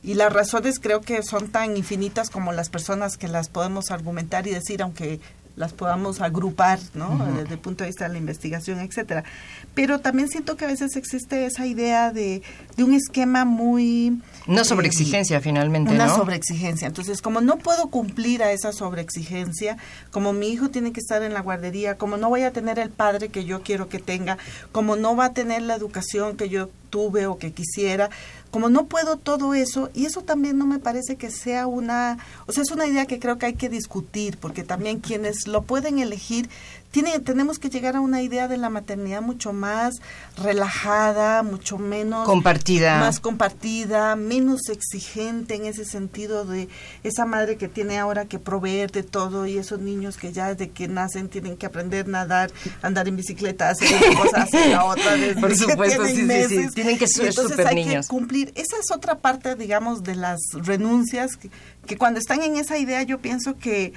[0.00, 4.46] Y las razones creo que son tan infinitas como las personas que las podemos argumentar
[4.46, 5.18] y decir, aunque
[5.56, 7.24] las podamos agrupar, ¿no?
[7.36, 9.24] Desde el punto de vista de la investigación, etcétera.
[9.74, 12.42] Pero también siento que a veces existe esa idea de,
[12.76, 14.20] de un esquema muy...
[14.48, 16.16] Una eh, sobreexigencia finalmente, una ¿no?
[16.16, 16.88] sobreexigencia.
[16.88, 19.76] Entonces, como no puedo cumplir a esa sobreexigencia,
[20.10, 22.90] como mi hijo tiene que estar en la guardería, como no voy a tener el
[22.90, 24.38] padre que yo quiero que tenga,
[24.72, 28.10] como no va a tener la educación que yo tuve o que quisiera,
[28.54, 32.52] como no puedo todo eso, y eso también no me parece que sea una, o
[32.52, 35.98] sea, es una idea que creo que hay que discutir, porque también quienes lo pueden
[35.98, 36.48] elegir,
[36.94, 40.00] tiene, tenemos que llegar a una idea de la maternidad mucho más
[40.40, 43.00] relajada, mucho menos Compartida.
[43.00, 46.68] más compartida, menos exigente en ese sentido de
[47.02, 50.70] esa madre que tiene ahora que proveer de todo y esos niños que ya desde
[50.70, 54.84] que nacen tienen que aprender a nadar, andar en bicicleta, hacer una cosa, hacer la
[54.84, 56.26] otra desde Por supuesto, sí, sí, sí.
[56.26, 56.74] meses.
[56.74, 58.06] Tienen que ser entonces súper hay niños.
[58.06, 58.52] que cumplir.
[58.54, 61.50] Esa es otra parte, digamos, de las renuncias que,
[61.88, 63.92] que cuando están en esa idea yo pienso que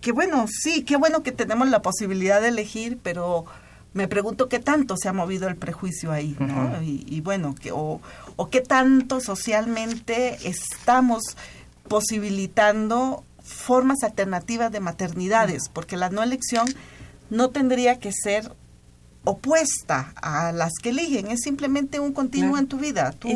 [0.00, 3.44] que bueno, sí, qué bueno que tenemos la posibilidad de elegir, pero
[3.92, 6.82] me pregunto qué tanto se ha movido el prejuicio ahí, ¿no?
[6.82, 8.00] y, y, bueno, que, o,
[8.36, 11.36] o qué tanto socialmente estamos
[11.88, 16.66] posibilitando formas alternativas de maternidades, porque la no elección
[17.30, 18.52] no tendría que ser
[19.24, 23.12] opuesta a las que eligen, es simplemente un continuo en tu vida.
[23.12, 23.28] Tú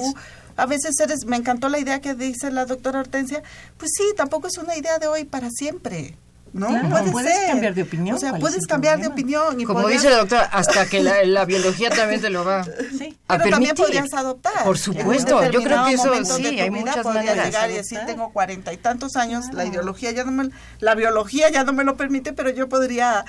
[0.57, 3.43] a veces eres, me encantó la idea que dice la doctora Hortensia,
[3.77, 6.17] pues sí, tampoco es una idea de hoy para siempre.
[6.55, 6.69] ¿No?
[7.11, 8.17] puedes cambiar de opinión.
[8.17, 9.61] O sea, puedes cambiar de opinión.
[9.61, 12.65] Y Como dice la doctora, hasta que la, biología también te lo va
[12.99, 13.19] sí.
[13.29, 14.65] a Pero también podrías adoptar.
[14.65, 17.47] Por supuesto, yo creo que eso sí, hay muchas maneras.
[17.47, 21.51] llegar y decir, tengo cuarenta y tantos años, la ideología ya no me, la biología
[21.51, 23.25] ya no me lo permite, pero yo podría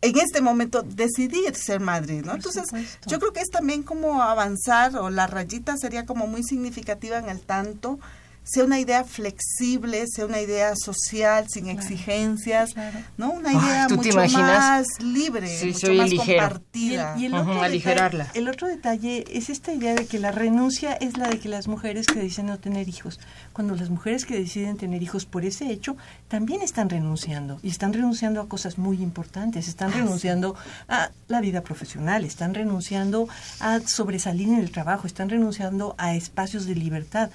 [0.00, 2.34] en este momento decidir ser madre, ¿no?
[2.34, 2.64] Entonces,
[3.06, 7.28] yo creo que es también como avanzar, o la rayita sería como muy significativa en
[7.28, 8.00] el tanto
[8.46, 12.74] sea una idea flexible, sea una idea social, sin exigencias,
[13.16, 13.32] ¿no?
[13.32, 17.16] Una idea mucho más libre, mucho más compartida.
[17.18, 21.18] Y el, otro detalle, el otro detalle es esta idea de que la renuncia es
[21.18, 23.18] la de que las mujeres que dicen no tener hijos,
[23.52, 25.96] cuando las mujeres que deciden tener hijos por ese hecho,
[26.28, 27.58] también están renunciando.
[27.64, 30.54] Y están renunciando a cosas muy importantes, están ah, renunciando
[30.88, 33.28] a la vida profesional, están renunciando
[33.58, 37.30] a sobresalir en el trabajo, están renunciando a espacios de libertad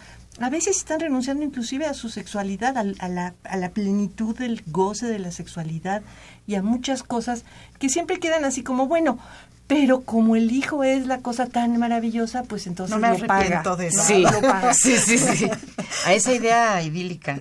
[0.45, 5.07] a veces están renunciando inclusive a su sexualidad, a, la, a, la, plenitud del goce
[5.07, 6.01] de la sexualidad
[6.47, 7.43] y a muchas cosas
[7.79, 9.19] que siempre quedan así como, bueno,
[9.67, 13.63] pero como el hijo es la cosa tan maravillosa, pues entonces no me lo paga.
[13.77, 14.03] De eso.
[14.03, 14.25] Sí.
[14.73, 15.49] sí, sí, sí.
[16.05, 17.39] A esa idea idílica.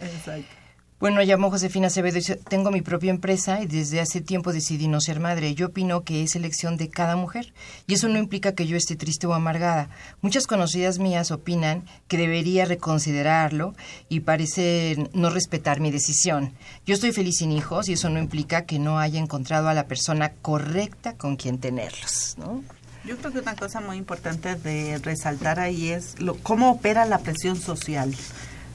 [0.00, 0.63] Exacto.
[1.04, 5.02] Bueno, llamo Josefina Acevedo dice, tengo mi propia empresa y desde hace tiempo decidí no
[5.02, 5.54] ser madre.
[5.54, 7.52] Yo opino que es elección de cada mujer
[7.86, 9.90] y eso no implica que yo esté triste o amargada.
[10.22, 13.74] Muchas conocidas mías opinan que debería reconsiderarlo
[14.08, 16.54] y parece no respetar mi decisión.
[16.86, 19.86] Yo estoy feliz sin hijos y eso no implica que no haya encontrado a la
[19.86, 22.64] persona correcta con quien tenerlos, ¿no?
[23.04, 27.18] Yo creo que una cosa muy importante de resaltar ahí es lo, cómo opera la
[27.18, 28.16] presión social,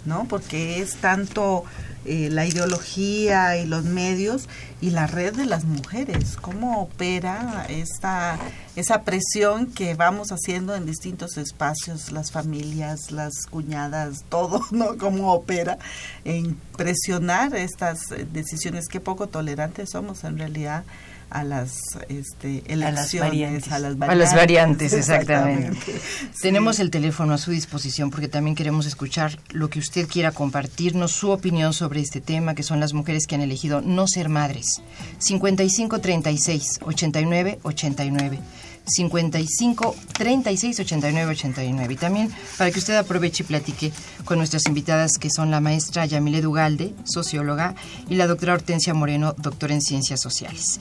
[0.06, 0.26] ¿no?
[0.26, 1.64] Porque es tanto
[2.06, 4.48] eh, la ideología y los medios
[4.80, 8.40] y la red de las mujeres, cómo opera esta,
[8.78, 14.98] esa presión que vamos haciendo en distintos espacios, las familias, las cuñadas, todo, ¿no?
[14.98, 15.78] Cómo opera
[16.24, 18.00] en presionar estas
[18.32, 20.86] decisiones, qué poco tolerantes somos en realidad
[21.30, 25.94] a las este, elecciones, a las variantes, a las variantes, exactamente.
[26.42, 31.12] Tenemos el teléfono a su disposición porque también queremos escuchar lo que usted quiera compartirnos,
[31.12, 34.82] su opinión sobre este tema, que son las mujeres que han elegido no ser madres.
[35.20, 38.40] 55 36 89 89.
[38.86, 41.94] 55 36 89 89.
[41.94, 43.92] Y también para que usted aproveche y platique
[44.26, 47.76] con nuestras invitadas que son la maestra Yamile Dugalde, socióloga,
[48.10, 50.80] y la doctora Hortensia Moreno, doctora en ciencias sociales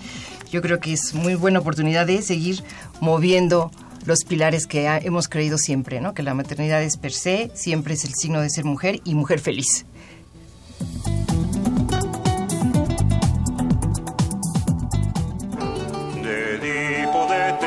[0.50, 2.62] yo creo que es muy buena oportunidad de seguir
[3.00, 3.70] moviendo
[4.04, 6.14] los pilares que hemos creído siempre, ¿no?
[6.14, 9.40] Que la maternidad es per se, siempre es el signo de ser mujer y mujer
[9.40, 9.84] feliz.
[16.28, 17.58] complejo de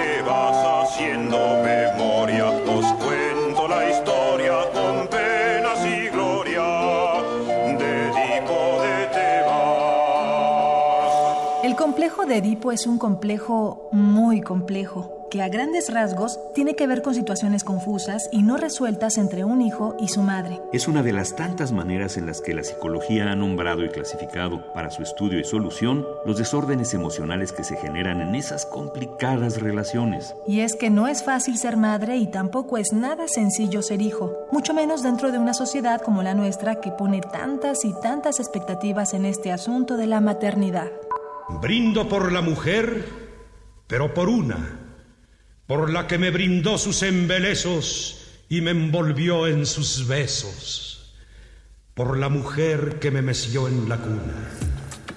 [12.37, 17.63] Edipo es un complejo muy complejo que a grandes rasgos tiene que ver con situaciones
[17.63, 20.61] confusas y no resueltas entre un hijo y su madre.
[20.73, 24.73] Es una de las tantas maneras en las que la psicología ha nombrado y clasificado
[24.73, 30.35] para su estudio y solución los desórdenes emocionales que se generan en esas complicadas relaciones.
[30.45, 34.33] Y es que no es fácil ser madre y tampoco es nada sencillo ser hijo,
[34.51, 39.13] mucho menos dentro de una sociedad como la nuestra que pone tantas y tantas expectativas
[39.13, 40.91] en este asunto de la maternidad.
[41.49, 43.05] Brindo por la mujer,
[43.87, 44.79] pero por una,
[45.67, 51.15] por la que me brindó sus embelesos y me envolvió en sus besos,
[51.93, 54.49] por la mujer que me meció en la cuna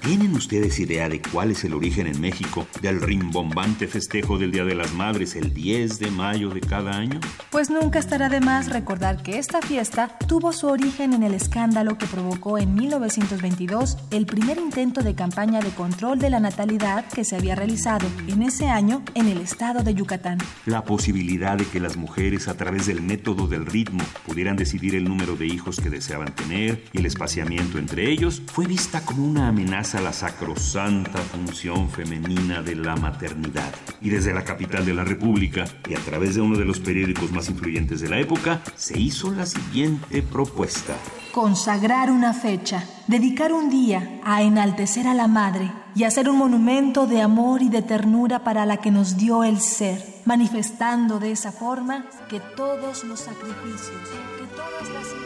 [0.01, 4.65] ¿Tienen ustedes idea de cuál es el origen en México del rimbombante festejo del Día
[4.65, 7.21] de las Madres el 10 de mayo de cada año?
[7.51, 11.99] Pues nunca estará de más recordar que esta fiesta tuvo su origen en el escándalo
[11.99, 17.25] que provocó en 1922 el primer intento de campaña de control de la natalidad que
[17.25, 20.39] se había realizado en ese año en el estado de Yucatán.
[20.67, 25.05] La posibilidad de que las mujeres a través del método del ritmo pudieran decidir el
[25.05, 29.49] número de hijos que deseaban tener y el espaciamiento entre ellos fue vista como una
[29.49, 33.75] amenaza amenaza la sacrosanta función femenina de la maternidad.
[34.01, 37.33] Y desde la capital de la República y a través de uno de los periódicos
[37.33, 40.95] más influyentes de la época, se hizo la siguiente propuesta.
[41.33, 47.09] Consagrar una fecha, dedicar un día a enaltecer a la madre y hacer un monumento
[47.09, 51.51] de amor y de ternura para la que nos dio el ser, manifestando de esa
[51.51, 53.91] forma que todos los sacrificios,
[54.39, 55.24] que todas las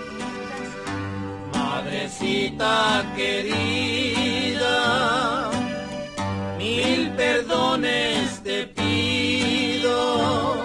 [1.70, 4.70] Madrecita querida,
[6.59, 10.57] mil perdones te pido,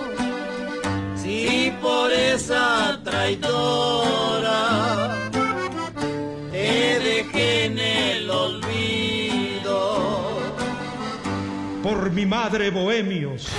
[1.16, 4.60] si por esa traidora
[6.52, 9.78] te dejé en el olvido.
[11.84, 13.50] Por mi madre, bohemios.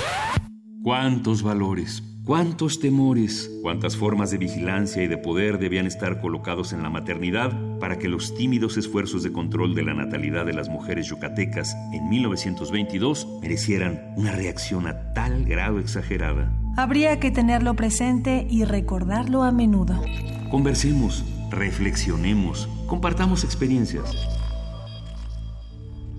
[0.83, 6.81] Cuántos valores, cuántos temores, cuántas formas de vigilancia y de poder debían estar colocados en
[6.81, 11.07] la maternidad para que los tímidos esfuerzos de control de la natalidad de las mujeres
[11.07, 16.51] yucatecas en 1922 merecieran una reacción a tal grado exagerada.
[16.75, 20.01] Habría que tenerlo presente y recordarlo a menudo.
[20.49, 24.11] Conversemos, reflexionemos, compartamos experiencias.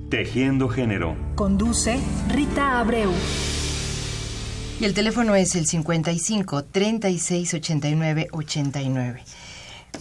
[0.09, 1.17] Tejiendo género.
[1.35, 1.99] Conduce
[2.33, 3.11] Rita Abreu.
[4.79, 9.25] Y el teléfono es el 55 36 89 89.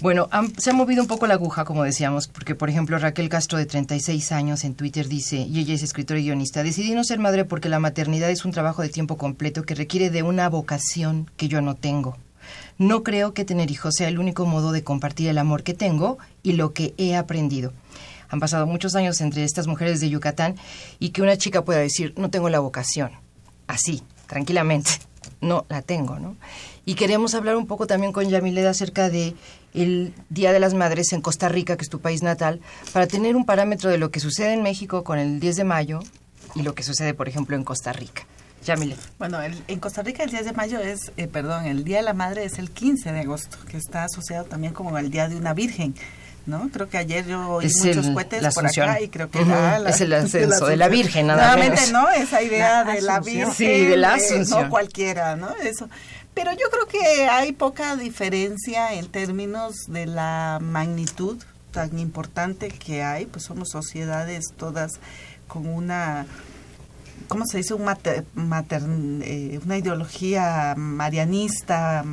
[0.01, 3.57] Bueno, se ha movido un poco la aguja, como decíamos, porque, por ejemplo, Raquel Castro,
[3.57, 7.19] de 36 años, en Twitter dice, y ella es escritora y guionista, decidí no ser
[7.19, 11.31] madre porque la maternidad es un trabajo de tiempo completo que requiere de una vocación
[11.37, 12.17] que yo no tengo.
[12.77, 16.17] No creo que tener hijos sea el único modo de compartir el amor que tengo
[16.43, 17.71] y lo que he aprendido.
[18.27, 20.55] Han pasado muchos años entre estas mujeres de Yucatán
[20.99, 23.11] y que una chica pueda decir, no tengo la vocación.
[23.67, 24.91] Así, tranquilamente.
[25.41, 26.35] No la tengo, ¿no?
[26.85, 29.35] Y queremos hablar un poco también con Yamileda acerca de
[29.73, 32.61] el Día de las Madres en Costa Rica, que es tu país natal,
[32.93, 35.99] para tener un parámetro de lo que sucede en México con el 10 de mayo
[36.53, 38.23] y lo que sucede, por ejemplo, en Costa Rica.
[38.63, 39.01] Yamileda.
[39.19, 42.03] Bueno, el- en Costa Rica el 10 de mayo es, eh, perdón, el Día de
[42.03, 45.35] la Madre es el 15 de agosto, que está asociado también como el Día de
[45.35, 45.93] una Virgen,
[46.45, 46.69] ¿no?
[46.71, 49.79] Creo que ayer yo oí Es muchos el- cohetes por acá y creo que era
[49.79, 50.87] la- es el ascenso de la.
[50.87, 51.91] Virgen, nada Nuevamente, menos.
[52.03, 52.09] ¿no?
[52.11, 53.19] Esa idea La de la.
[53.19, 53.53] Virgen.
[53.53, 54.63] Sí, de la Asunción.
[54.63, 55.49] no cualquiera, ¿no?
[55.63, 55.89] Eso.
[56.33, 61.37] Pero yo creo que hay poca diferencia en términos de la magnitud
[61.71, 64.93] tan importante que hay, pues somos sociedades todas
[65.47, 66.25] con una
[67.27, 67.73] ¿cómo se dice?
[67.73, 68.83] Un mater- mater-
[69.23, 72.03] eh, una ideología marianista,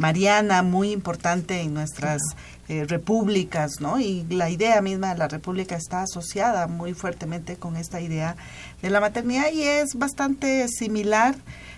[0.00, 2.22] mariana, muy importante en nuestras
[2.68, 4.00] eh, repúblicas, ¿no?
[4.00, 8.34] Y la idea misma de la república está asociada muy fuertemente con esta idea
[8.80, 11.34] de la maternidad y es bastante similar.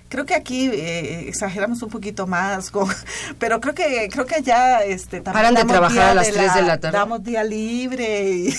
[0.09, 2.89] Creo que aquí eh, exageramos un poquito más, con-
[3.39, 6.63] pero creo que creo que allá este, también Paran de trabajar a las 3 de
[6.63, 6.97] la tarde.
[6.97, 8.55] Damos día libre y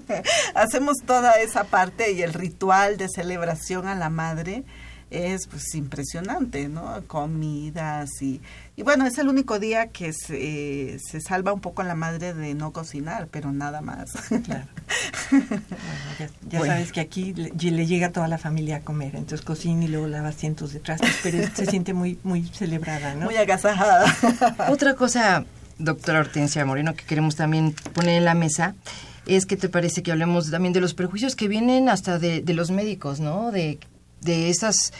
[0.54, 4.64] hacemos toda esa parte y el ritual de celebración a la madre
[5.10, 7.02] es pues impresionante, ¿no?
[7.06, 8.40] Comidas y,
[8.76, 12.34] y bueno, es el único día que se, se salva un poco a la madre
[12.34, 14.10] de no cocinar, pero nada más.
[14.44, 14.66] Claro.
[15.30, 15.46] Bueno,
[16.18, 16.72] ya ya Bueno.
[16.74, 19.88] sabes que aquí le, le llega a toda la familia a comer, entonces cocina y
[19.88, 23.26] luego lava cientos de trastos, pero se siente muy muy celebrada, ¿no?
[23.26, 24.06] Muy agasajada.
[24.70, 25.44] Otra cosa,
[25.78, 28.74] doctora Hortensia Moreno, que queremos también poner en la mesa,
[29.26, 32.54] es que te parece que hablemos también de los prejuicios que vienen hasta de, de
[32.54, 33.50] los médicos, ¿no?
[33.52, 33.78] De,
[34.20, 34.92] de esas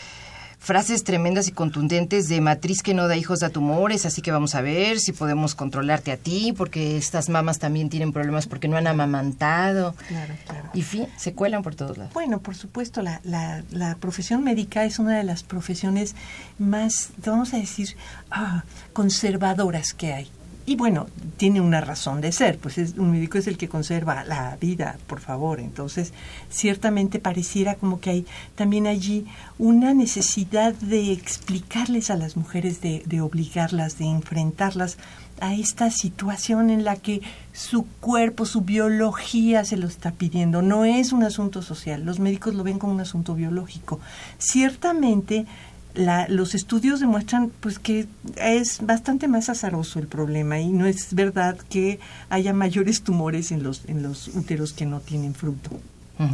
[0.59, 4.55] frases tremendas y contundentes de matriz que no da hijos da tumores, así que vamos
[4.55, 8.77] a ver si podemos controlarte a ti, porque estas mamás también tienen problemas porque no
[8.77, 9.95] han amamantado.
[10.09, 10.71] Claro, claro.
[10.75, 12.13] Y fin, se cuelan por todos lados.
[12.13, 16.15] Bueno, por supuesto, la, la, la profesión médica es una de las profesiones
[16.59, 17.97] más, vamos a decir,
[18.31, 20.31] ah, conservadoras que hay.
[20.69, 21.07] Y bueno,
[21.39, 24.99] tiene una razón de ser, pues es, un médico es el que conserva la vida,
[25.07, 25.61] por favor.
[25.61, 26.13] Entonces,
[26.51, 29.25] ciertamente pareciera como que hay también allí
[29.59, 34.99] una necesidad de explicarles a las mujeres, de, de obligarlas, de enfrentarlas
[35.41, 37.23] a esta situación en la que
[37.55, 40.61] su cuerpo, su biología se lo está pidiendo.
[40.61, 44.01] No es un asunto social, los médicos lo ven como un asunto biológico.
[44.39, 45.47] Ciertamente,
[45.95, 51.15] la- los estudios demuestran pues que es bastante más azaroso el problema y no es
[51.15, 51.99] verdad que
[52.31, 55.71] haya mayores tumores en los, en los úteros que no tienen fruto.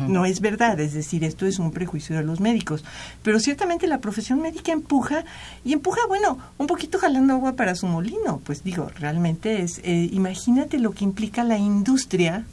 [0.08, 2.82] No es verdad, es decir, esto es un prejuicio de los médicos.
[3.22, 5.26] Pero ciertamente la profesión médica empuja,
[5.62, 8.40] y empuja, bueno, un poquito jalando agua para su molino.
[8.46, 12.46] Pues digo, realmente es, eh, imagínate lo que implica la industria,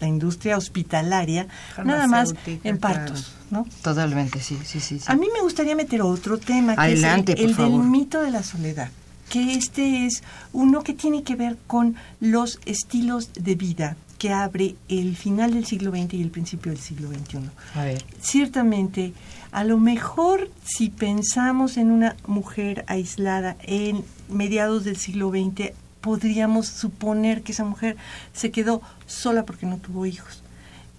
[0.00, 1.46] la industria hospitalaria,
[1.84, 2.78] nada más en claro.
[2.78, 3.66] partos, ¿no?
[3.82, 4.98] Totalmente, sí, sí, sí.
[4.98, 5.04] sí.
[5.06, 7.80] A mí me gustaría meter otro tema, que Adelante, es el, por el favor.
[7.82, 8.90] del mito de la soledad,
[9.28, 10.22] que este es
[10.52, 15.64] uno que tiene que ver con los estilos de vida que abre el final del
[15.64, 17.38] siglo XX y el principio del siglo XXI.
[17.74, 18.04] A ver.
[18.20, 19.12] Ciertamente,
[19.52, 26.66] a lo mejor si pensamos en una mujer aislada en mediados del siglo XX, podríamos
[26.66, 27.96] suponer que esa mujer
[28.32, 30.42] se quedó sola porque no tuvo hijos.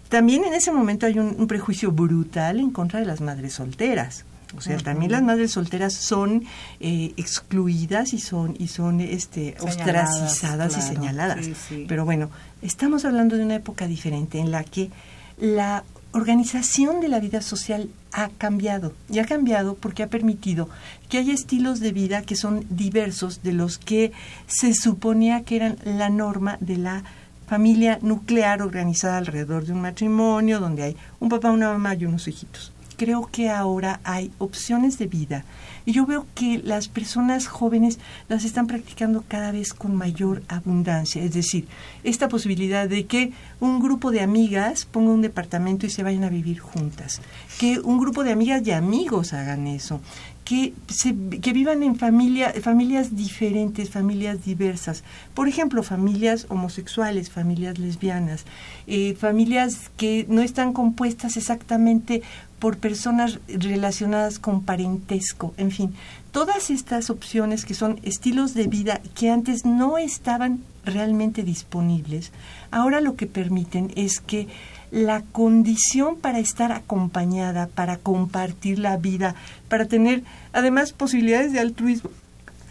[0.10, 4.26] También en ese momento hay un, un prejuicio brutal en contra de las madres solteras.
[4.58, 6.44] O sea, también las madres solteras son
[6.80, 11.46] eh, excluidas y son y son este Señaladas, ostracizadas y señaladas.
[11.46, 11.86] Sí, sí.
[11.88, 12.32] Pero bueno,
[12.64, 14.90] estamos hablando de una época diferente en la que
[15.38, 15.84] la
[16.14, 20.70] organización de la vida social ha cambiado y ha cambiado porque ha permitido
[21.10, 24.12] que haya estilos de vida que son diversos de los que
[24.48, 27.04] se suponía que eran la norma de la
[27.48, 32.28] familia nuclear organizada alrededor de un matrimonio donde hay un papá, una mamá y unos
[32.28, 32.72] hijitos.
[32.96, 35.46] Creo que ahora hay opciones de vida
[35.92, 41.24] yo veo que las personas jóvenes las están practicando cada vez con mayor abundancia.
[41.24, 41.68] Es decir,
[42.04, 46.30] esta posibilidad de que un grupo de amigas ponga un departamento y se vayan a
[46.30, 47.22] vivir juntas.
[47.60, 50.02] Que un grupo de amigas y amigos hagan eso.
[50.46, 55.04] Que, se, que vivan en familia, familias diferentes, familias diversas.
[55.36, 58.46] Por ejemplo, familias homosexuales, familias lesbianas,
[58.88, 62.24] eh, familias que no están compuestas exactamente
[62.60, 65.94] por personas relacionadas con parentesco, en fin,
[66.32, 72.32] todas estas opciones que son estilos de vida que antes no estaban realmente disponibles,
[72.72, 74.48] ahora lo que permiten es que
[74.92, 79.36] la condición para estar acompañada, para compartir la vida,
[79.68, 82.10] para tener además posibilidades de altruismo,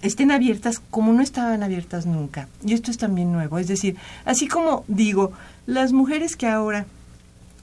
[0.02, 2.48] estén abiertas como no estaban abiertas nunca.
[2.64, 3.58] Y esto es también nuevo.
[3.58, 5.32] Es decir, así como digo,
[5.66, 6.86] las mujeres que ahora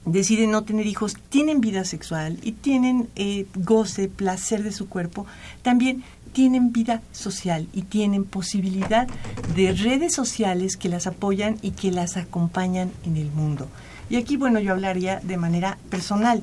[0.06, 5.26] deciden no tener hijos, tienen vida sexual y tienen eh, goce, placer de su cuerpo,
[5.62, 9.08] también tienen vida social y tienen posibilidad
[9.54, 13.68] de redes sociales que las apoyan y que las acompañan en el mundo.
[14.10, 16.42] Y aquí, bueno, yo hablaría de manera personal.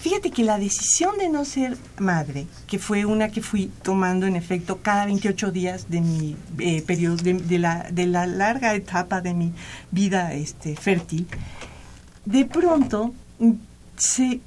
[0.00, 4.36] Fíjate que la decisión de no ser madre, que fue una que fui tomando en
[4.36, 9.34] efecto cada 28 días de mi eh, periodo, de, la, de la larga etapa de
[9.34, 9.52] mi
[9.90, 11.26] vida este, fértil,
[12.26, 13.14] de pronto
[13.96, 14.40] se,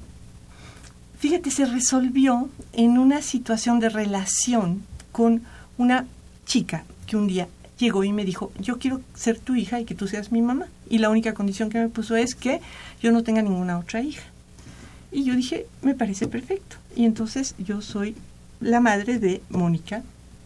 [1.18, 5.42] fíjate, se resolvió en una situación de relación con
[5.76, 6.06] una
[6.46, 9.94] chica que un día llegó y me dijo, yo quiero ser tu hija y que
[9.94, 10.66] tú seas mi mamá.
[10.88, 12.60] Y la única condición que me puso es que
[13.02, 14.24] yo no tenga ninguna otra hija.
[15.10, 16.76] Y yo dije, me parece perfecto.
[16.94, 18.14] Y entonces yo soy
[18.60, 20.02] la madre de Mónica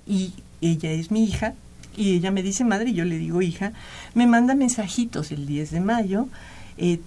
[0.07, 1.55] y ella es mi hija
[1.97, 3.73] y ella me dice madre y yo le digo hija.
[4.15, 6.29] Me manda mensajitos el 10 de mayo.
[6.79, 7.01] Eh,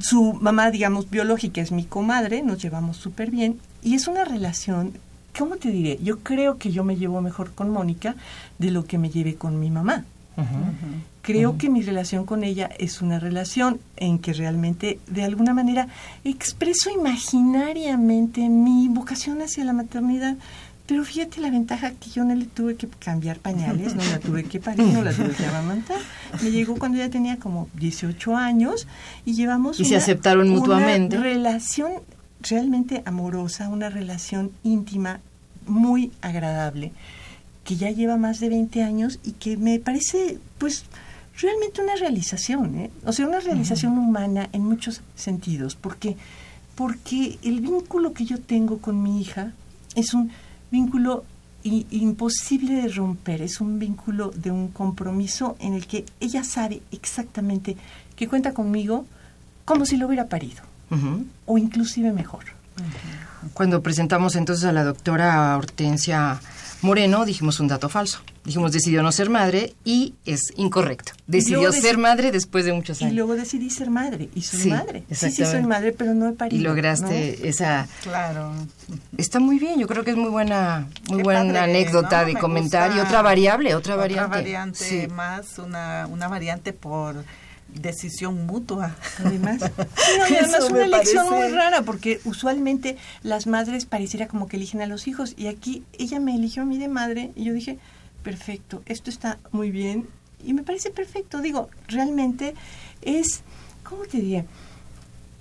[0.00, 4.92] su mamá, digamos, biológica es mi comadre, nos llevamos súper bien y es una relación,
[5.36, 5.98] ¿cómo te diré?
[6.02, 8.14] Yo creo que yo me llevo mejor con Mónica
[8.58, 10.04] de lo que me llevé con mi mamá.
[11.22, 15.88] Creo que mi relación con ella es una relación en que realmente, de alguna manera,
[16.24, 20.36] expreso imaginariamente mi vocación hacia la maternidad.
[20.88, 24.44] Pero fíjate la ventaja que yo no le tuve que cambiar pañales, no la tuve
[24.44, 25.98] que parir, no la tuve que amamantar.
[26.42, 28.88] Me llegó cuando ella tenía como 18 años
[29.26, 31.18] y llevamos Y se aceptaron mutuamente.
[31.18, 31.92] Una relación
[32.40, 35.20] realmente amorosa, una relación íntima
[35.66, 36.92] muy agradable,
[37.64, 40.86] que ya lleva más de 20 años y que me parece, pues,
[41.38, 42.90] realmente una realización, ¿eh?
[43.04, 45.76] O sea, una realización humana en muchos sentidos.
[45.76, 46.16] ¿Por qué?
[46.74, 49.52] Porque el vínculo que yo tengo con mi hija
[49.94, 50.30] es un
[50.70, 51.24] vínculo
[51.62, 57.76] imposible de romper, es un vínculo de un compromiso en el que ella sabe exactamente
[58.16, 59.06] que cuenta conmigo
[59.64, 60.62] como si lo hubiera parido,
[61.46, 62.44] o inclusive mejor.
[63.54, 66.40] Cuando presentamos entonces a la doctora Hortensia
[66.80, 68.20] Moreno, dijimos un dato falso.
[68.44, 71.12] Dijimos, decidió no ser madre y es incorrecto.
[71.26, 73.16] Decidió ser madre después de muchos Y años.
[73.16, 75.02] luego decidí ser madre, y soy Sí, madre.
[75.10, 76.60] Sí, sí, soy madre, pero no he parido.
[76.60, 77.86] Y lograste esa...
[78.02, 78.52] Claro.
[79.16, 82.26] Está muy bien, yo creo que es muy buena, muy Qué buena padre, anécdota ¿no?
[82.28, 83.02] de Me comentario.
[83.02, 84.36] Otra variable, otra, Otra variante.
[84.36, 85.06] variante Sí.
[85.08, 87.16] más, una, una variante por
[87.74, 88.96] decisión mutua.
[89.24, 89.66] Además, No,
[90.28, 94.56] y además Eso una elección parece- muy rara, porque usualmente las madres pareciera como que
[94.56, 97.52] eligen a los hijos, y aquí ella me eligió a mí de madre, y yo
[97.52, 97.78] dije,
[98.22, 100.06] perfecto, esto está muy bien,
[100.44, 101.40] y me parece perfecto.
[101.40, 102.54] Digo, realmente
[103.02, 103.42] es,
[103.82, 104.44] ¿cómo te diría?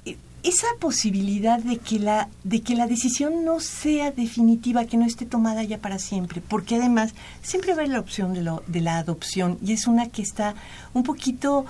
[0.05, 5.05] Eh, esa posibilidad de que la de que la decisión no sea definitiva, que no
[5.05, 7.13] esté tomada ya para siempre, porque además
[7.43, 10.21] siempre va a haber la opción de, lo, de la adopción y es una que
[10.21, 10.55] está
[10.93, 11.65] un poquito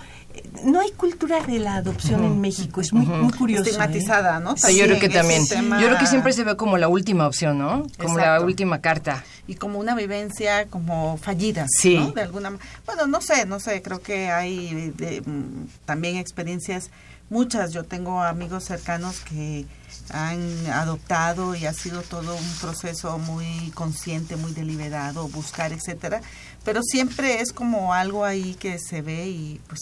[0.63, 3.63] no hay cultura de la adopción en México, es muy, muy curioso.
[3.63, 3.67] ¿eh?
[3.67, 4.55] Estigmatizada, ¿no?
[4.57, 5.47] Sí, yo creo que también.
[5.47, 7.85] tema- Yo creo que siempre se ve como la última opción, ¿no?
[7.99, 9.23] Como la última carta.
[9.49, 11.95] y como una vivencia como fallida, Sí.
[11.95, 12.11] ¿no?
[12.11, 12.51] De alguna
[12.85, 16.89] bueno, no sé, no sé, creo que hay de, mm, también experiencias
[17.29, 17.71] muchas.
[17.71, 19.65] Yo tengo amigos cercanos que
[20.11, 26.21] han adoptado y ha sido todo un proceso muy consciente, muy deliberado, buscar, etcétera,
[26.65, 29.79] pero siempre es como algo ahí que se ve y pues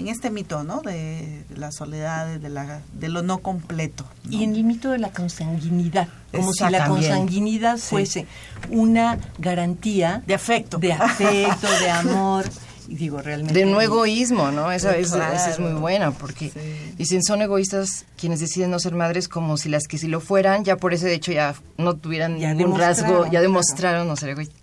[0.00, 0.80] en este mito, ¿no?
[0.82, 4.04] De la soledad, de la de lo no completo.
[4.24, 4.32] ¿no?
[4.32, 7.10] Y en el mito de la consanguinidad, como si la también.
[7.10, 8.26] consanguinidad fuese
[8.70, 10.78] una garantía de afecto.
[10.78, 12.46] de afecto, de amor.
[12.88, 13.54] Y digo, realmente.
[13.54, 14.72] De no egoísmo, ¿no?
[14.72, 15.32] Esa, es, Claro.
[15.32, 16.50] esa es muy buena, porque
[16.98, 20.64] dicen, son egoístas quienes deciden no ser madres como si las que si lo fueran,
[20.64, 23.42] ya por ese hecho ya no tuvieran Ya ningún rasgo, demostraron, ya claro.
[23.44, 24.58] demostraron no ser egoístas.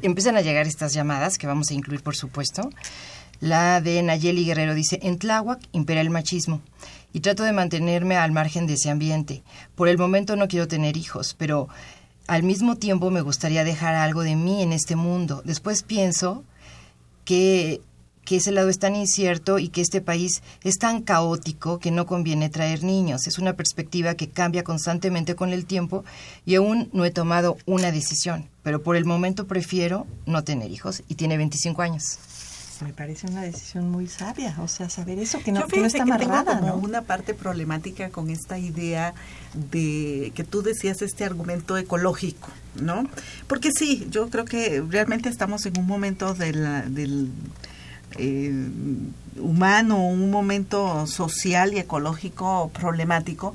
[0.00, 2.70] Empiezan a llegar estas llamadas, que vamos a incluir, por supuesto.
[3.40, 6.62] La de Nayeli Guerrero dice, en Tláhuac impera el machismo
[7.12, 9.42] y trato de mantenerme al margen de ese ambiente.
[9.74, 11.68] Por el momento no quiero tener hijos, pero
[12.26, 15.42] al mismo tiempo me gustaría dejar algo de mí en este mundo.
[15.44, 16.44] Después pienso
[17.24, 17.80] que,
[18.24, 22.06] que ese lado es tan incierto y que este país es tan caótico que no
[22.06, 23.26] conviene traer niños.
[23.26, 26.04] Es una perspectiva que cambia constantemente con el tiempo
[26.44, 31.02] y aún no he tomado una decisión, pero por el momento prefiero no tener hijos
[31.08, 32.18] y tiene 25 años.
[32.82, 35.86] Me parece una decisión muy sabia, o sea, saber eso, que no, Yo que no
[35.86, 36.78] está que tengo amarrada, como ¿no?
[36.78, 39.14] una parte problemática con esta idea
[39.54, 42.48] de que tú decías este argumento ecológico,
[42.80, 43.08] ¿no?
[43.46, 47.30] Porque sí, yo creo que realmente estamos en un momento de la- del
[48.18, 48.52] eh,
[49.38, 53.54] humano, un momento social y ecológico problemático.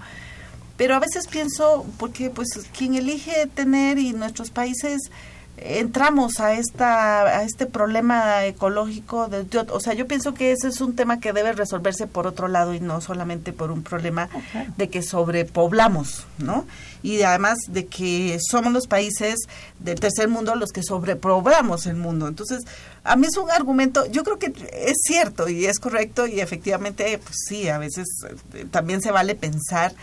[0.78, 2.48] Pero a veces pienso, porque pues
[2.78, 5.00] quien elige tener y nuestros países
[5.64, 10.68] entramos a esta a este problema ecológico de, yo- o sea yo pienso que ese
[10.70, 14.28] es un tema que debe resolverse por otro lado y no solamente por un problema
[14.78, 16.66] de que sobrepoblamos no
[17.04, 19.36] y además de que somos los países
[19.80, 22.28] del tercer mundo los que sobrepoblamos el mundo.
[22.28, 22.64] Entonces
[23.04, 27.20] a mí es un argumento yo creo que es cierto y es correcto y efectivamente
[27.24, 28.08] pues sí a veces
[28.56, 29.94] eh, también se vale pensar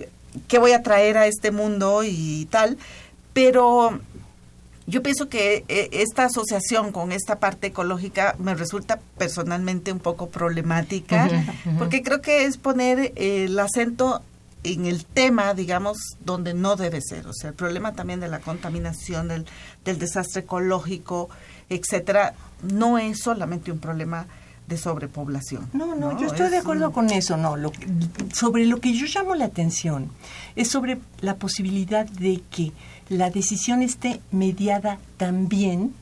[0.00, 0.08] eh,
[0.48, 2.78] qué voy a traer a este mundo y tal
[3.32, 3.98] pero
[4.86, 10.28] yo pienso que eh, esta asociación con esta parte ecológica me resulta personalmente un poco
[10.28, 11.28] problemática,
[11.78, 14.22] porque creo que es poner eh, el acento
[14.62, 17.26] en el tema, digamos, donde no debe ser.
[17.26, 19.46] O sea, el problema también de la contaminación, del,
[19.84, 21.28] del desastre ecológico,
[21.68, 24.26] etcétera, no es solamente un problema
[24.66, 25.68] de sobrepoblación.
[25.74, 27.56] No, no, yo estoy Es de acuerdo un- con eso, no.
[27.58, 27.72] Lo,
[28.32, 30.08] sobre lo que yo llamo la atención
[30.56, 32.72] es sobre la posibilidad de que
[33.08, 35.94] la decisión esté mediada también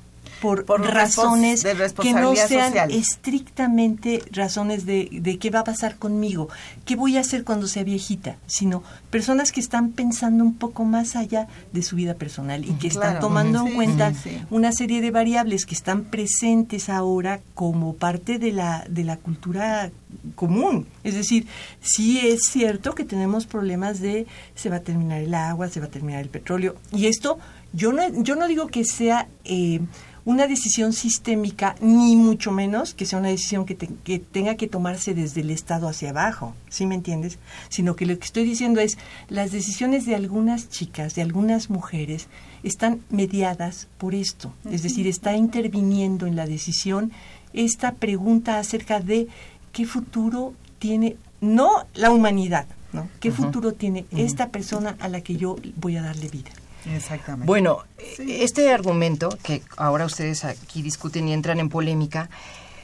[0.42, 2.90] por, Por razones de que no sean social.
[2.90, 6.48] estrictamente razones de, de qué va a pasar conmigo,
[6.84, 11.14] qué voy a hacer cuando sea viejita, sino personas que están pensando un poco más
[11.14, 14.42] allá de su vida personal y que están tomando en cuenta sí, sí.
[14.50, 19.92] una serie de variables que están presentes ahora como parte de la, de la cultura
[20.34, 20.88] común.
[21.04, 21.46] Es decir,
[21.80, 24.26] sí es cierto que tenemos problemas de
[24.56, 26.74] se va a terminar el agua, se va a terminar el petróleo.
[26.92, 27.38] Y esto,
[27.72, 29.80] yo no, yo no digo que sea eh,
[30.24, 34.68] una decisión sistémica, ni mucho menos que sea una decisión que, te- que tenga que
[34.68, 37.38] tomarse desde el Estado hacia abajo, ¿sí me entiendes?
[37.68, 38.98] Sino que lo que estoy diciendo es,
[39.28, 42.28] las decisiones de algunas chicas, de algunas mujeres,
[42.62, 44.52] están mediadas por esto.
[44.70, 47.10] Es decir, está interviniendo en la decisión
[47.52, 49.26] esta pregunta acerca de
[49.72, 53.08] qué futuro tiene, no la humanidad, ¿no?
[53.20, 56.50] ¿Qué futuro tiene esta persona a la que yo voy a darle vida?
[56.86, 57.46] Exactamente.
[57.46, 57.84] Bueno,
[58.18, 62.28] este argumento que ahora ustedes aquí discuten y entran en polémica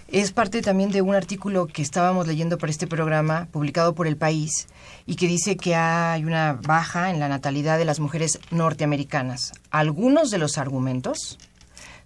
[0.08, 4.16] es parte también de un artículo que estábamos leyendo para este programa publicado por El
[4.16, 4.66] País
[5.04, 9.52] y que dice que hay una baja en la natalidad de las mujeres norteamericanas.
[9.70, 11.38] Algunos de los argumentos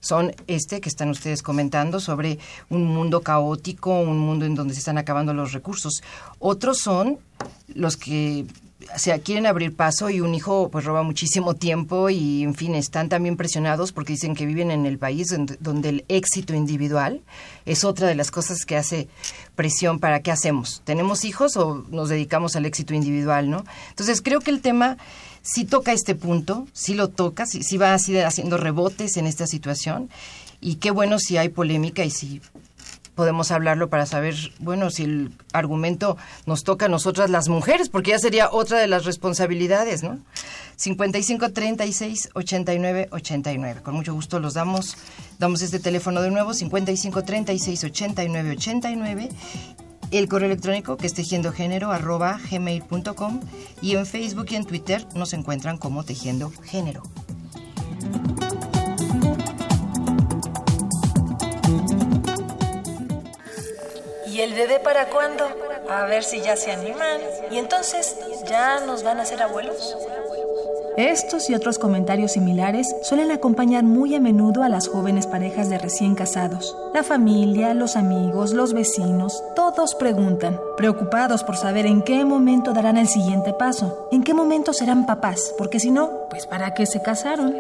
[0.01, 2.40] son este que están ustedes comentando sobre
[2.70, 6.03] un mundo caótico, un mundo en donde se están acabando los recursos.
[6.40, 7.20] Otros son
[7.72, 8.47] los que
[8.97, 13.09] se quieren abrir paso y un hijo pues roba muchísimo tiempo y en fin están
[13.09, 15.28] también presionados porque dicen que viven en el país
[15.61, 17.20] donde, el éxito individual
[17.66, 19.09] es otra de las cosas que hace
[19.55, 24.41] presión para qué hacemos tenemos hijos o nos dedicamos al éxito individual no entonces creo
[24.41, 24.97] que el tema
[25.43, 29.47] sí toca este punto sí lo toca sí, sí va así haciendo rebotes en esta
[29.47, 30.09] situación
[30.61, 32.41] y qué bueno si hay polémica y si
[33.15, 38.11] podemos hablarlo para saber, bueno, si el argumento nos toca a nosotras las mujeres, porque
[38.13, 40.19] ya sería otra de las responsabilidades, ¿no?
[40.77, 43.81] 55 36 89 89.
[43.83, 44.97] Con mucho gusto los damos,
[45.39, 49.29] damos este teléfono de nuevo, 55 36 89 89
[50.13, 53.41] el correo electrónico que es tejiendo género arroba gmail.com
[53.81, 57.03] y en Facebook y en Twitter nos encuentran como tejiendo género.
[64.43, 65.47] El bebé para cuándo?
[65.88, 67.20] A ver si ya se animan.
[67.51, 68.16] ¿Y entonces
[68.49, 69.97] ya nos van a hacer abuelos?
[70.97, 75.78] Estos y otros comentarios similares suelen acompañar muy a menudo a las jóvenes parejas de
[75.78, 76.76] recién casados.
[76.93, 82.99] La familia, los amigos, los vecinos, todos preguntan, preocupados por saber en qué momento darán
[82.99, 87.01] el siguiente paso, en qué momento serán papás, porque si no, pues ¿para qué se
[87.01, 87.59] casaron?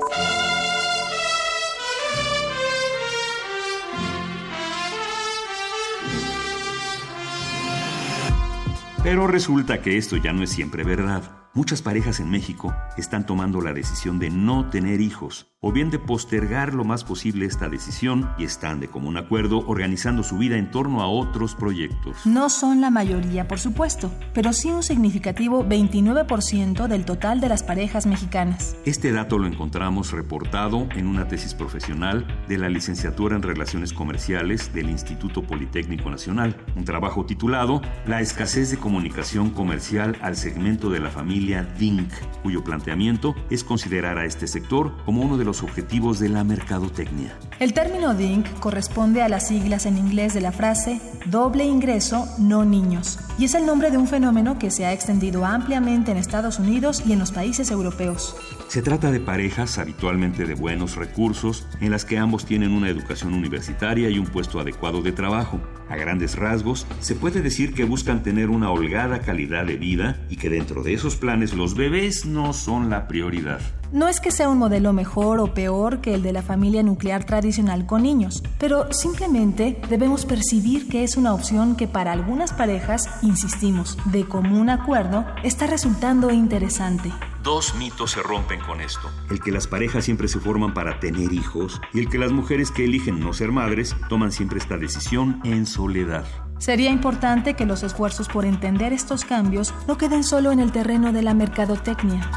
[9.02, 11.41] Pero resulta que esto ya no es siempre verdad.
[11.54, 15.98] Muchas parejas en México están tomando la decisión de no tener hijos o bien de
[15.98, 20.70] postergar lo más posible esta decisión y están de común acuerdo organizando su vida en
[20.70, 22.26] torno a otros proyectos.
[22.26, 27.62] No son la mayoría, por supuesto, pero sí un significativo 29% del total de las
[27.62, 28.74] parejas mexicanas.
[28.86, 34.72] Este dato lo encontramos reportado en una tesis profesional de la licenciatura en Relaciones Comerciales
[34.72, 40.98] del Instituto Politécnico Nacional, un trabajo titulado La escasez de comunicación comercial al segmento de
[40.98, 42.12] la familia DINC,
[42.42, 47.36] cuyo planteamiento es considerar a este sector como uno de los objetivos de la mercadotecnia.
[47.62, 52.64] El término DINC corresponde a las siglas en inglés de la frase doble ingreso, no
[52.64, 56.58] niños, y es el nombre de un fenómeno que se ha extendido ampliamente en Estados
[56.58, 58.34] Unidos y en los países europeos.
[58.66, 63.32] Se trata de parejas habitualmente de buenos recursos en las que ambos tienen una educación
[63.32, 65.60] universitaria y un puesto adecuado de trabajo.
[65.88, 70.34] A grandes rasgos, se puede decir que buscan tener una holgada calidad de vida y
[70.34, 73.60] que dentro de esos planes los bebés no son la prioridad.
[73.92, 77.24] No es que sea un modelo mejor o peor que el de la familia nuclear
[77.24, 83.06] tradicional con niños, pero simplemente debemos percibir que es una opción que para algunas parejas,
[83.20, 87.12] insistimos, de común acuerdo, está resultando interesante.
[87.42, 89.10] Dos mitos se rompen con esto.
[89.30, 92.70] El que las parejas siempre se forman para tener hijos y el que las mujeres
[92.70, 96.24] que eligen no ser madres toman siempre esta decisión en soledad.
[96.56, 101.12] Sería importante que los esfuerzos por entender estos cambios no queden solo en el terreno
[101.12, 102.30] de la mercadotecnia.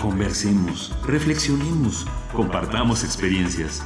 [0.00, 3.82] Conversemos, reflexionemos, compartamos experiencias.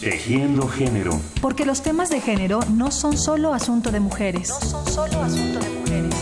[0.00, 1.20] Tejiendo género.
[1.40, 4.48] Porque los temas de género no son solo asunto de mujeres.
[4.48, 6.14] No son solo asunto de mujeres.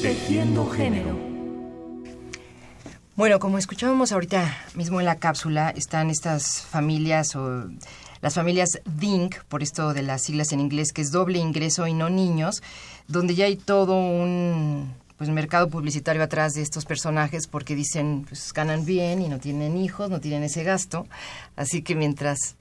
[0.00, 1.18] Tejiendo género.
[3.16, 7.68] Bueno, como escuchábamos ahorita mismo en la cápsula, están estas familias o
[8.20, 11.92] las familias DINC, por esto de las siglas en inglés, que es doble ingreso y
[11.92, 12.62] no niños,
[13.08, 18.52] donde ya hay todo un pues mercado publicitario atrás de estos personajes porque dicen pues
[18.54, 21.06] ganan bien y no tienen hijos, no tienen ese gasto,
[21.56, 22.56] así que mientras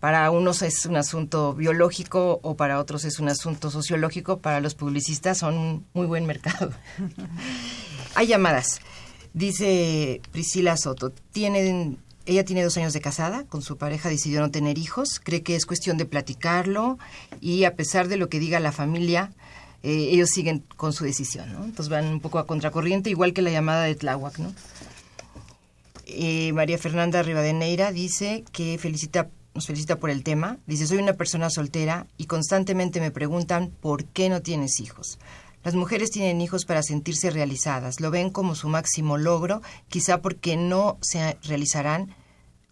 [0.00, 4.74] para unos es un asunto biológico o para otros es un asunto sociológico, para los
[4.74, 6.72] publicistas son un muy buen mercado.
[8.14, 8.80] Hay llamadas.
[9.32, 14.50] Dice Priscila Soto, tienen, ella tiene dos años de casada, con su pareja decidió no
[14.50, 16.98] tener hijos, cree que es cuestión de platicarlo
[17.40, 19.32] y a pesar de lo que diga la familia,
[19.86, 21.62] eh, ellos siguen con su decisión, ¿no?
[21.62, 24.52] Entonces van un poco a contracorriente, igual que la llamada de Tláhuac, ¿no?
[26.06, 30.58] Eh, María Fernanda Rivadeneira dice que felicita, nos felicita por el tema.
[30.66, 35.20] Dice, soy una persona soltera y constantemente me preguntan por qué no tienes hijos.
[35.62, 40.56] Las mujeres tienen hijos para sentirse realizadas, lo ven como su máximo logro, quizá porque
[40.56, 42.12] no se realizarán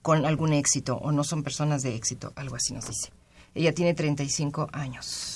[0.03, 3.11] con algún éxito o no son personas de éxito, algo así nos dice.
[3.55, 5.34] Ella tiene 35 años.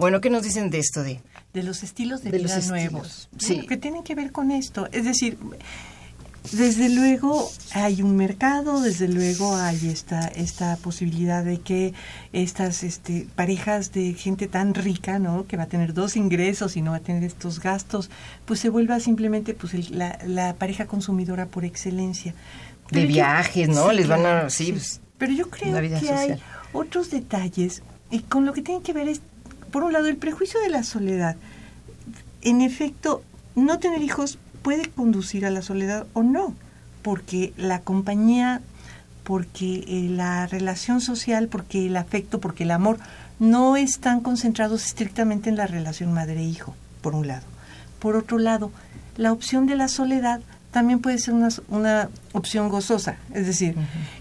[0.00, 1.20] Bueno, ¿qué nos dicen de esto de
[1.52, 3.66] de los estilos de, De vida los nuevos sí.
[3.66, 5.36] que tienen que ver con esto es decir
[6.52, 11.92] desde luego hay un mercado desde luego hay esta esta posibilidad de que
[12.32, 16.82] estas este, parejas de gente tan rica no que va a tener dos ingresos y
[16.82, 18.10] no va a tener estos gastos
[18.46, 22.32] pues se vuelva simplemente pues el- la, la pareja consumidora por excelencia
[22.92, 23.90] de yo- viajes, no?
[23.90, 26.40] Sí, Les van a sí, pues, pero yo creo que hay social.
[26.72, 29.20] otros detalles y con lo que tiene que ver es,
[29.70, 31.36] por un lado, el prejuicio de la soledad.
[32.42, 33.22] En efecto,
[33.54, 36.54] no tener hijos puede conducir a la soledad o no,
[37.02, 38.60] porque la compañía,
[39.24, 42.98] porque eh, la relación social, porque el afecto, porque el amor
[43.38, 47.46] no están concentrados estrictamente en la relación madre-hijo, por un lado.
[47.98, 48.70] Por otro lado,
[49.16, 50.40] la opción de la soledad
[50.70, 53.16] también puede ser una, una opción gozosa.
[53.34, 53.74] Es decir,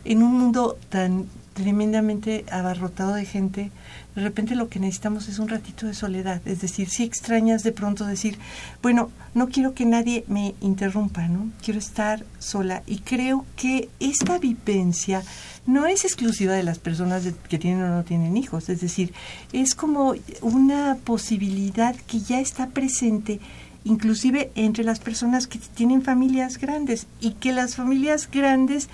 [0.06, 3.72] en un mundo tan tremendamente abarrotado de gente,
[4.20, 6.42] de repente lo que necesitamos es un ratito de soledad.
[6.46, 8.38] Es decir, si extrañas de pronto decir,
[8.82, 11.50] bueno, no quiero que nadie me interrumpa, ¿no?
[11.64, 12.84] Quiero estar sola.
[12.86, 15.24] Y creo que esta vivencia
[15.66, 18.70] no es exclusiva de las personas de- que tienen o no tienen hijos.
[18.70, 19.14] Es decir,
[19.54, 23.40] es como una posibilidad que ya está presente
[23.86, 28.90] inclusive entre las personas que tienen familias grandes y que las familias grandes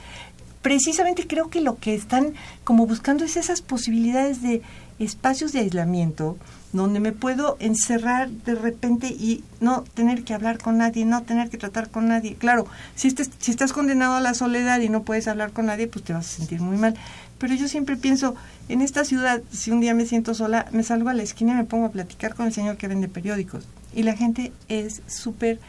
[0.62, 4.62] precisamente creo que lo que están como buscando es esas posibilidades de
[5.00, 6.38] espacios de aislamiento
[6.72, 11.50] donde me puedo encerrar de repente y no tener que hablar con nadie, no tener
[11.50, 12.36] que tratar con nadie.
[12.36, 15.88] Claro, si, estés- si estás condenado a la soledad y no puedes hablar con nadie,
[15.88, 16.96] pues te vas a sentir muy mal.
[17.40, 18.36] Pero yo siempre pienso,
[18.68, 21.56] en esta ciudad, si un día me siento sola, me salgo a la esquina y
[21.56, 23.66] me pongo a platicar con el señor que vende periódicos.
[23.94, 25.60] Y la gente es súper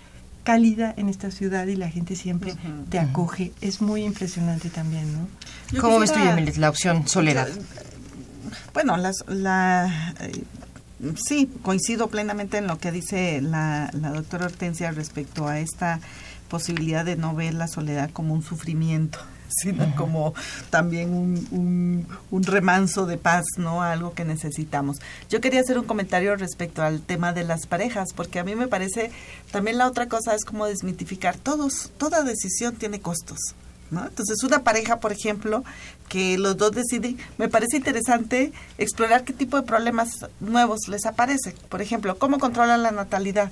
[0.42, 2.54] cálida en esta ciudad y la gente siempre
[2.88, 3.52] te acoge.
[3.60, 5.28] Es muy impresionante también, ¿no?
[5.72, 7.48] Yo ¿Cómo ves tú, Yamilet, la opción soledad?
[8.72, 10.44] Bueno, las, la, eh,
[11.16, 16.00] sí, coincido plenamente en lo que dice la, la doctora Hortensia respecto a esta
[16.48, 19.18] posibilidad de no ver la soledad como un sufrimiento,
[19.48, 20.34] sino como
[20.70, 23.82] también un, un, un remanso de paz, ¿no?
[23.82, 24.98] Algo que necesitamos.
[25.28, 28.68] Yo quería hacer un comentario respecto al tema de las parejas, porque a mí me
[28.68, 29.10] parece,
[29.50, 33.38] también la otra cosa es como desmitificar, todos, toda decisión tiene costos.
[33.90, 34.06] ¿No?
[34.06, 35.64] Entonces, una pareja, por ejemplo,
[36.08, 41.54] que los dos deciden, me parece interesante explorar qué tipo de problemas nuevos les aparecen.
[41.68, 43.50] Por ejemplo, cómo controlan la natalidad.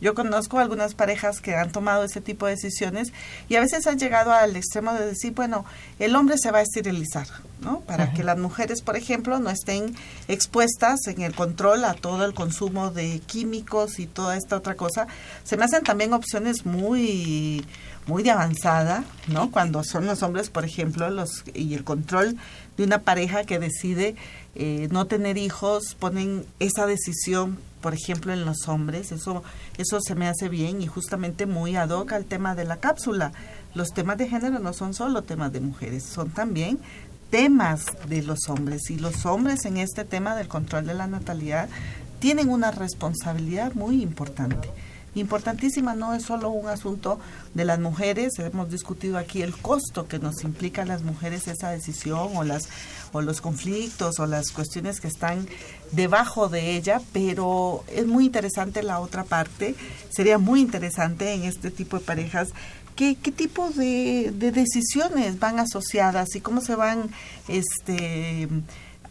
[0.00, 3.12] Yo conozco algunas parejas que han tomado ese tipo de decisiones
[3.48, 5.66] y a veces han llegado al extremo de decir, bueno,
[5.98, 7.26] el hombre se va a esterilizar,
[7.60, 7.80] ¿no?
[7.80, 9.94] Para que las mujeres, por ejemplo, no estén
[10.26, 15.06] expuestas en el control a todo el consumo de químicos y toda esta otra cosa.
[15.44, 17.66] Se me hacen también opciones muy
[18.10, 19.52] muy de avanzada, ¿no?
[19.52, 22.36] Cuando son los hombres, por ejemplo, los y el control
[22.76, 24.16] de una pareja que decide
[24.56, 29.44] eh, no tener hijos, ponen esa decisión, por ejemplo, en los hombres, eso
[29.78, 33.30] eso se me hace bien y justamente muy ad hoc al tema de la cápsula.
[33.74, 36.80] Los temas de género no son solo temas de mujeres, son también
[37.30, 41.68] temas de los hombres y los hombres en este tema del control de la natalidad
[42.18, 44.68] tienen una responsabilidad muy importante
[45.14, 47.18] importantísima, no es solo un asunto
[47.54, 51.70] de las mujeres, hemos discutido aquí el costo que nos implica a las mujeres esa
[51.70, 52.68] decisión o las
[53.12, 55.48] o los conflictos o las cuestiones que están
[55.90, 59.74] debajo de ella, pero es muy interesante la otra parte,
[60.10, 62.50] sería muy interesante en este tipo de parejas
[62.96, 67.08] ¿Qué, qué tipo de, de decisiones van asociadas y cómo se van
[67.48, 68.46] este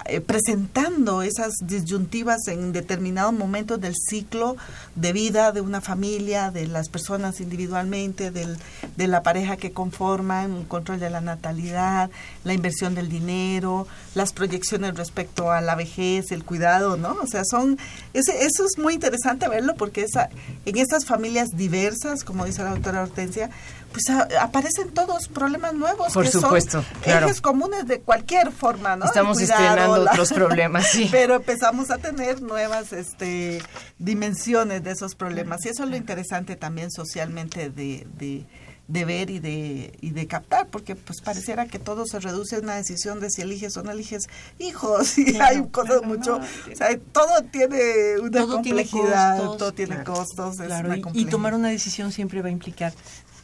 [0.06, 4.56] eh, presentando esas disyuntivas en determinados momentos del ciclo
[4.95, 8.58] de vida de una familia, de las personas individualmente, del,
[8.95, 12.10] de la pareja que conforman, el control de la natalidad,
[12.43, 17.18] la inversión del dinero, las proyecciones respecto a la vejez, el cuidado, ¿no?
[17.22, 17.78] O sea, son
[18.14, 20.30] ese, eso es muy interesante verlo porque esa,
[20.66, 23.50] en estas familias diversas, como dice la doctora Hortensia,
[23.92, 27.26] pues a- aparecen todos problemas nuevos Por que supuesto, son claro.
[27.28, 29.06] ejes comunes de cualquier forma, ¿no?
[29.06, 31.08] Estamos cuidado, estrenando otros problemas, sí.
[31.12, 33.62] Pero empezamos a tener nuevas este,
[33.98, 35.66] dimensiones de esos problemas.
[35.66, 38.46] Y eso es lo interesante también socialmente de, de,
[38.88, 42.60] de ver y de, y de captar, porque pues pareciera que todo se reduce a
[42.60, 44.24] una decisión de si eliges o no eliges
[44.58, 45.18] hijos.
[45.18, 46.40] Y Claro, hay cosas claro, mucho...
[46.40, 46.46] no.
[46.74, 50.14] o sea, todo tiene una Todo tiene complejidad, costos, todo tiene claro.
[50.14, 50.60] costos.
[50.60, 52.94] es Claro, una y- y, tomar una decisión siempre va a implicar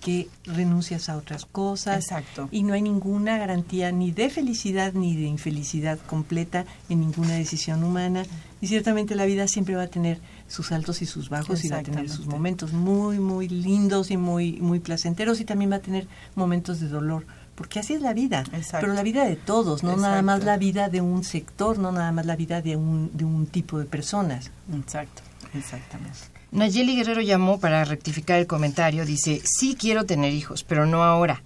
[0.05, 2.03] que renuncias a otras cosas.
[2.03, 2.47] Exacto.
[2.51, 7.83] Y no hay ninguna garantía ni de felicidad ni de infelicidad completa en ninguna decisión
[7.83, 8.23] humana.
[8.61, 11.77] Y ciertamente la vida siempre va a tener sus altos y sus bajos y va
[11.77, 15.81] a tener sus momentos muy, muy lindos y muy, muy placenteros y también va a
[15.81, 17.25] tener momentos de dolor.
[17.55, 18.81] Porque así es la vida, Exacto.
[18.81, 22.11] pero la vida de todos, no nada más la vida de un sector, no nada
[22.11, 24.51] más la vida de un, de un tipo de personas.
[24.71, 25.23] Exacto,
[25.55, 26.34] exactamente.
[26.51, 29.05] Nayeli Guerrero llamó para rectificar el comentario.
[29.05, 31.43] Dice, sí quiero tener hijos, pero no ahora.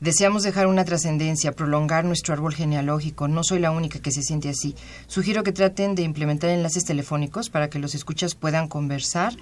[0.00, 3.28] Deseamos dejar una trascendencia, prolongar nuestro árbol genealógico.
[3.28, 4.74] No soy la única que se siente así.
[5.06, 9.34] Sugiero que traten de implementar enlaces telefónicos para que los escuchas puedan conversar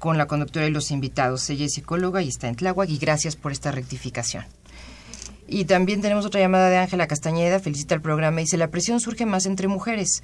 [0.00, 1.48] con la conductora y los invitados.
[1.48, 4.44] Ella es psicóloga y está en Tláhuac y gracias por esta rectificación.
[5.46, 9.00] Y también tenemos otra llamada de Ángela Castañeda, felicita el programa y dice, la presión
[9.00, 10.22] surge más entre mujeres,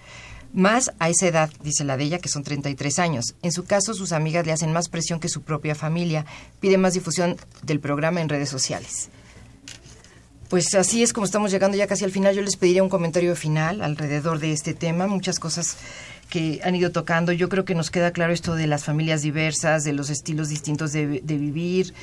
[0.57, 3.35] más a esa edad, dice la de ella, que son 33 años.
[3.43, 6.25] En su caso, sus amigas le hacen más presión que su propia familia,
[6.61, 9.11] pide más difusión del programa en redes sociales.
[10.49, 12.35] Pues así es como estamos llegando ya casi al final.
[12.35, 15.07] Yo les pediría un comentario final alrededor de este tema.
[15.09, 15.77] Muchas cosas
[16.31, 17.33] que han ido tocando.
[17.33, 20.93] Yo creo que nos queda claro esto de las familias diversas, de los estilos distintos
[20.93, 21.95] de, de vivir,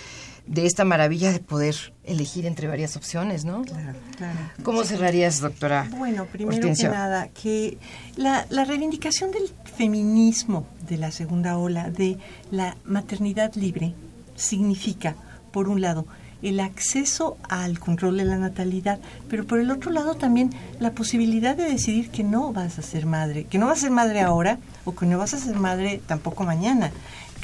[0.47, 3.63] de esta maravilla de poder elegir entre varias opciones, ¿no?
[3.63, 4.39] Claro, claro.
[4.63, 5.87] ¿Cómo cerrarías, doctora?
[5.97, 6.89] Bueno, primero Hortensio?
[6.89, 7.77] que nada, que
[8.17, 12.17] la, la reivindicación del feminismo de la segunda ola, de
[12.51, 13.93] la maternidad libre,
[14.35, 15.15] significa,
[15.51, 16.05] por un lado,
[16.43, 21.55] el acceso al control de la natalidad, pero por el otro lado también la posibilidad
[21.55, 24.59] de decidir que no vas a ser madre, que no vas a ser madre ahora
[24.83, 26.91] o que no vas a ser madre tampoco mañana.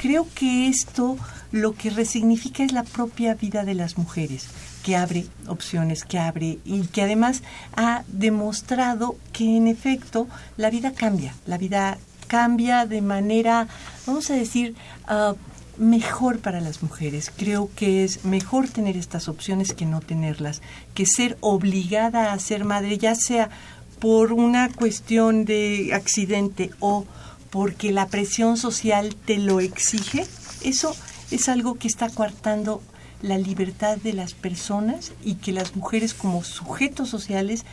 [0.00, 1.18] Creo que esto
[1.52, 4.46] lo que resignifica es la propia vida de las mujeres,
[4.82, 7.42] que abre opciones, que abre y que además
[7.76, 10.26] ha demostrado que en efecto
[10.56, 11.98] la vida cambia, la vida
[12.28, 13.68] cambia de manera,
[14.06, 14.74] vamos a decir,
[15.06, 15.34] ah,
[15.76, 17.30] mejor para las mujeres.
[17.36, 20.62] Creo que es mejor tener estas opciones que no tenerlas,
[20.94, 23.50] que ser obligada a ser madre, ya sea
[23.98, 27.04] por una cuestión de accidente o
[27.50, 30.26] porque la presión social te lo exige,
[30.62, 30.94] eso
[31.30, 32.82] es algo que está coartando
[33.22, 37.64] la libertad de las personas y que las mujeres como sujetos sociales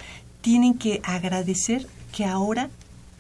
[0.41, 2.69] tienen que agradecer que ahora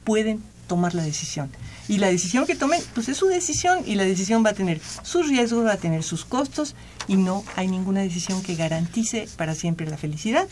[0.03, 1.49] pueden tomar la decisión.
[1.87, 4.81] Y la decisión que tomen, pues es su decisión y la decisión va a tener
[5.03, 6.75] sus riesgos, va a tener sus costos
[7.07, 10.47] y no hay ninguna decisión que garantice para siempre la felicidad,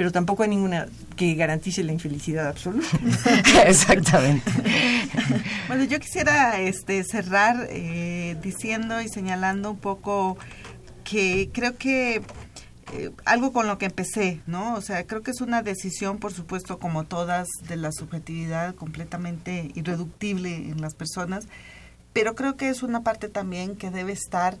[0.00, 2.88] pero tampoco hay ninguna que garantice la infelicidad absoluta.
[3.66, 4.50] Exactamente.
[5.68, 10.38] Bueno, yo quisiera este, cerrar eh, diciendo y señalando un poco
[11.04, 12.22] que creo que
[12.94, 14.74] eh, algo con lo que empecé, ¿no?
[14.74, 19.70] O sea, creo que es una decisión, por supuesto, como todas, de la subjetividad completamente
[19.74, 21.46] irreductible en las personas,
[22.14, 24.58] pero creo que es una parte también que debe estar,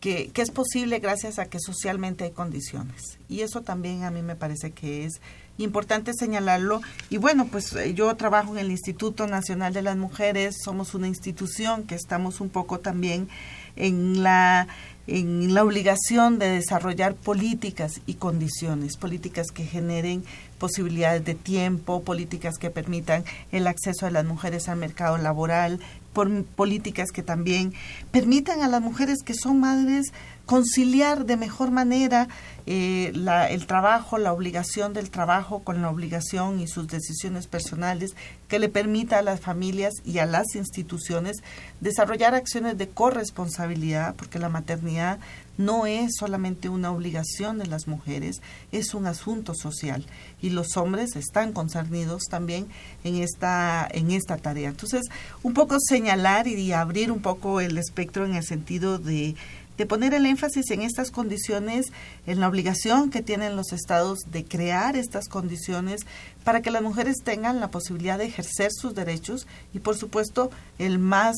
[0.00, 3.18] que, es posible gracias a que socialmente hay condiciones.
[3.28, 5.20] Y eso también a mí me parece que es
[5.58, 6.80] importante señalarlo.
[7.10, 11.08] Y bueno, pues eh, yo trabajo en el Instituto Nacional de las Mujeres, somos una
[11.08, 13.28] institución que estamos un poco también
[13.76, 14.68] en la
[15.06, 20.24] en la obligación de desarrollar políticas y condiciones, políticas que generen
[20.58, 25.78] posibilidades de tiempo, políticas que permitan el acceso de las mujeres al mercado laboral,
[26.16, 27.74] por políticas que también
[28.10, 30.14] permitan a las mujeres que son madres
[30.46, 32.28] conciliar de mejor manera
[32.64, 38.14] eh, la- el trabajo, la obligación del trabajo con la obligación y sus decisiones personales,
[38.48, 41.36] que le permita a las familias y a las instituciones
[41.80, 45.18] desarrollar acciones de corresponsabilidad, porque la maternidad
[45.58, 48.40] no es solamente una obligación de las mujeres,
[48.72, 50.04] es un asunto social
[50.42, 52.66] y los hombres están concernidos también
[53.04, 54.68] en esta en esta tarea.
[54.68, 55.02] Entonces,
[55.42, 59.34] un poco señalar y abrir un poco el espectro en el sentido de
[59.76, 61.86] de poner el énfasis en estas condiciones,
[62.26, 66.06] en la obligación que tienen los estados de crear estas condiciones
[66.44, 70.98] para que las mujeres tengan la posibilidad de ejercer sus derechos y, por supuesto, el
[70.98, 71.36] más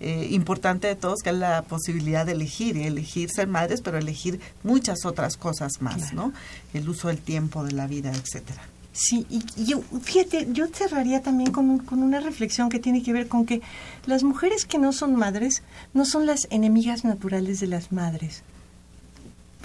[0.00, 3.98] eh, importante de todos, que es la posibilidad de elegir, y elegir ser madres, pero
[3.98, 6.32] elegir muchas otras cosas más, ¿no?
[6.74, 8.62] El uso del tiempo, de la vida, etcétera.
[9.00, 13.00] Sí, y, y yo, fíjate, yo cerraría también con, un- con una reflexión que tiene
[13.00, 13.60] que ver con que
[14.06, 15.62] las mujeres que no son madres
[15.94, 18.42] no son las enemigas naturales de las madres,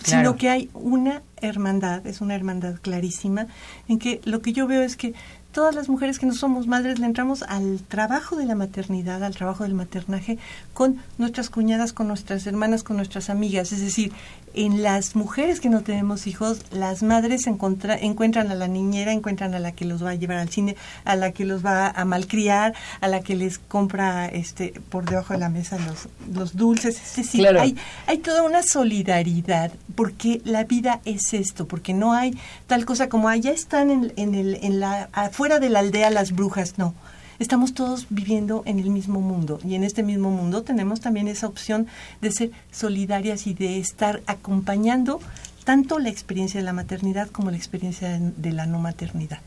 [0.03, 0.29] Claro.
[0.29, 3.47] sino que hay una hermandad, es una hermandad clarísima,
[3.87, 5.13] en que lo que yo veo es que
[5.53, 9.35] todas las mujeres que no somos madres le entramos al trabajo de la maternidad, al
[9.35, 10.37] trabajo del maternaje,
[10.73, 13.71] con nuestras cuñadas, con nuestras hermanas, con nuestras amigas.
[13.71, 14.11] Es decir,
[14.55, 19.53] en las mujeres que no tenemos hijos, las madres encontra- encuentran a la niñera, encuentran
[19.53, 20.75] a la que los va a llevar al cine,
[21.05, 25.33] a la que los va a malcriar, a la que les compra este por debajo
[25.33, 26.97] de la mesa los, los dulces.
[27.01, 27.61] Es decir, Claro.
[27.61, 27.75] hay,
[28.07, 32.35] hay toda una solidaridad, porque la vida es esto, porque no hay
[32.67, 36.31] tal cosa como allá están en, en el, en la, afuera de la aldea las
[36.31, 36.93] brujas, no.
[37.39, 41.47] Estamos todos viviendo en el mismo mundo y en este mismo mundo tenemos también esa
[41.47, 41.87] opción
[42.21, 45.19] de ser solidarias y de estar acompañando
[45.65, 49.39] tanto la experiencia de la maternidad como la experiencia de, de la no maternidad.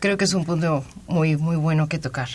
[0.00, 2.28] Creo que es un punto muy, muy bueno que tocar.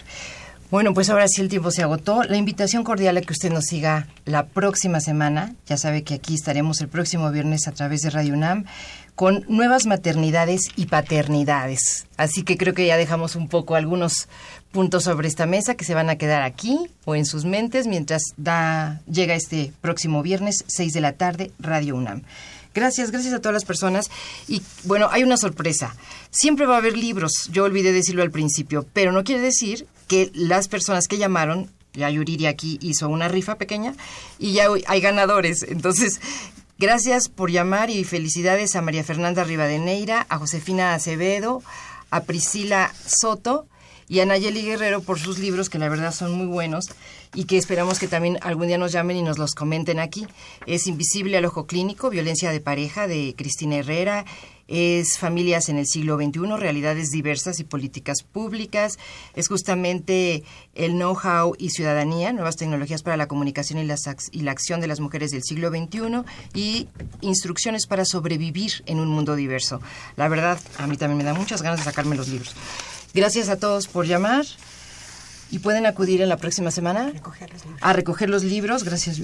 [0.72, 2.24] Bueno, pues ahora sí el tiempo se agotó.
[2.24, 5.54] La invitación cordial a que usted nos siga la próxima semana.
[5.68, 8.66] Ya sabe que aquí estaremos el próximo viernes a través de Radio UNAM
[9.16, 12.06] con nuevas maternidades y paternidades.
[12.18, 14.28] Así que creo que ya dejamos un poco algunos
[14.72, 18.22] puntos sobre esta mesa que se van a quedar aquí o en sus mentes mientras
[18.36, 22.24] da, llega este próximo viernes, 6 de la tarde, Radio UNAM.
[22.74, 24.12] Gracias, gracias a todas las personas.
[24.50, 25.96] Y bueno, hay una sorpresa.
[26.30, 30.30] Siempre va a haber libros, yo olvidé decirlo al principio, pero no quiere decir que
[30.34, 33.94] las personas que llamaron, ya Yuriria aquí hizo una rifa pequeña
[34.40, 35.64] y ya hay ganadores.
[35.64, 36.20] Entonces,
[36.78, 41.62] gracias por llamar y felicidades a María Fernanda Rivadeneira, a Josefina Acevedo,
[42.12, 43.68] a Priscila Soto
[44.08, 46.86] y a Nayeli Guerrero por sus libros, que la verdad son muy buenos
[47.34, 50.28] y que esperamos que también algún día nos llamen y nos los comenten aquí.
[50.68, 54.26] Es Invisible al Ojo Clínico, Violencia de Pareja, de Cristina Herrera.
[54.68, 58.98] Es Familias en el siglo XXI, Realidades diversas y políticas públicas.
[59.36, 60.44] Es justamente
[60.74, 63.88] el know-how y ciudadanía, nuevas tecnologías para la comunicación y,
[64.32, 66.24] y la acción de las mujeres del siglo XXI
[66.56, 66.88] y
[67.22, 69.82] instrucciones para sobrevivir en un mundo diverso.
[70.16, 72.56] La verdad, a mí también me da muchas ganas de sacarme los libros.
[73.16, 74.46] Gracias a todos por llamar
[75.50, 77.14] y pueden acudir en la próxima semana
[77.80, 78.84] a recoger los libros.
[78.84, 79.22] Gracias.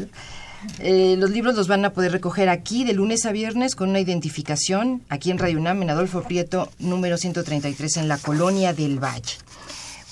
[0.80, 4.00] Eh, los libros los van a poder recoger aquí de lunes a viernes con una
[4.00, 9.36] identificación aquí en Radio UNAM en Adolfo Prieto número 133 en la Colonia del Valle.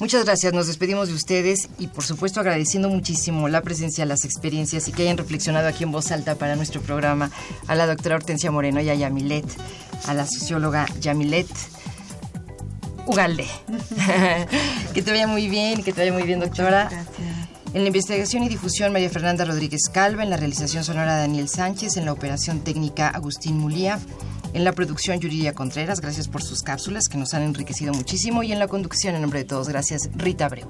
[0.01, 4.89] Muchas gracias, nos despedimos de ustedes y por supuesto agradeciendo muchísimo la presencia, las experiencias
[4.89, 7.32] y que hayan reflexionado aquí en voz alta para nuestro programa
[7.67, 9.45] a la doctora Hortensia Moreno y a Yamilet,
[10.05, 11.47] a la socióloga Yamilet
[13.10, 13.47] Ugalde.
[14.93, 16.89] que te vaya muy bien, que te vaya muy bien, doctora.
[17.74, 20.22] En la investigación y difusión, María Fernanda Rodríguez Calva.
[20.22, 21.97] En la realización sonora, Daniel Sánchez.
[21.97, 23.99] En la operación técnica, Agustín Mulía.
[24.53, 26.01] En la producción, Yuridia Contreras.
[26.01, 28.43] Gracias por sus cápsulas que nos han enriquecido muchísimo.
[28.43, 30.70] Y en la conducción, en nombre de todos, gracias, Rita Abreu.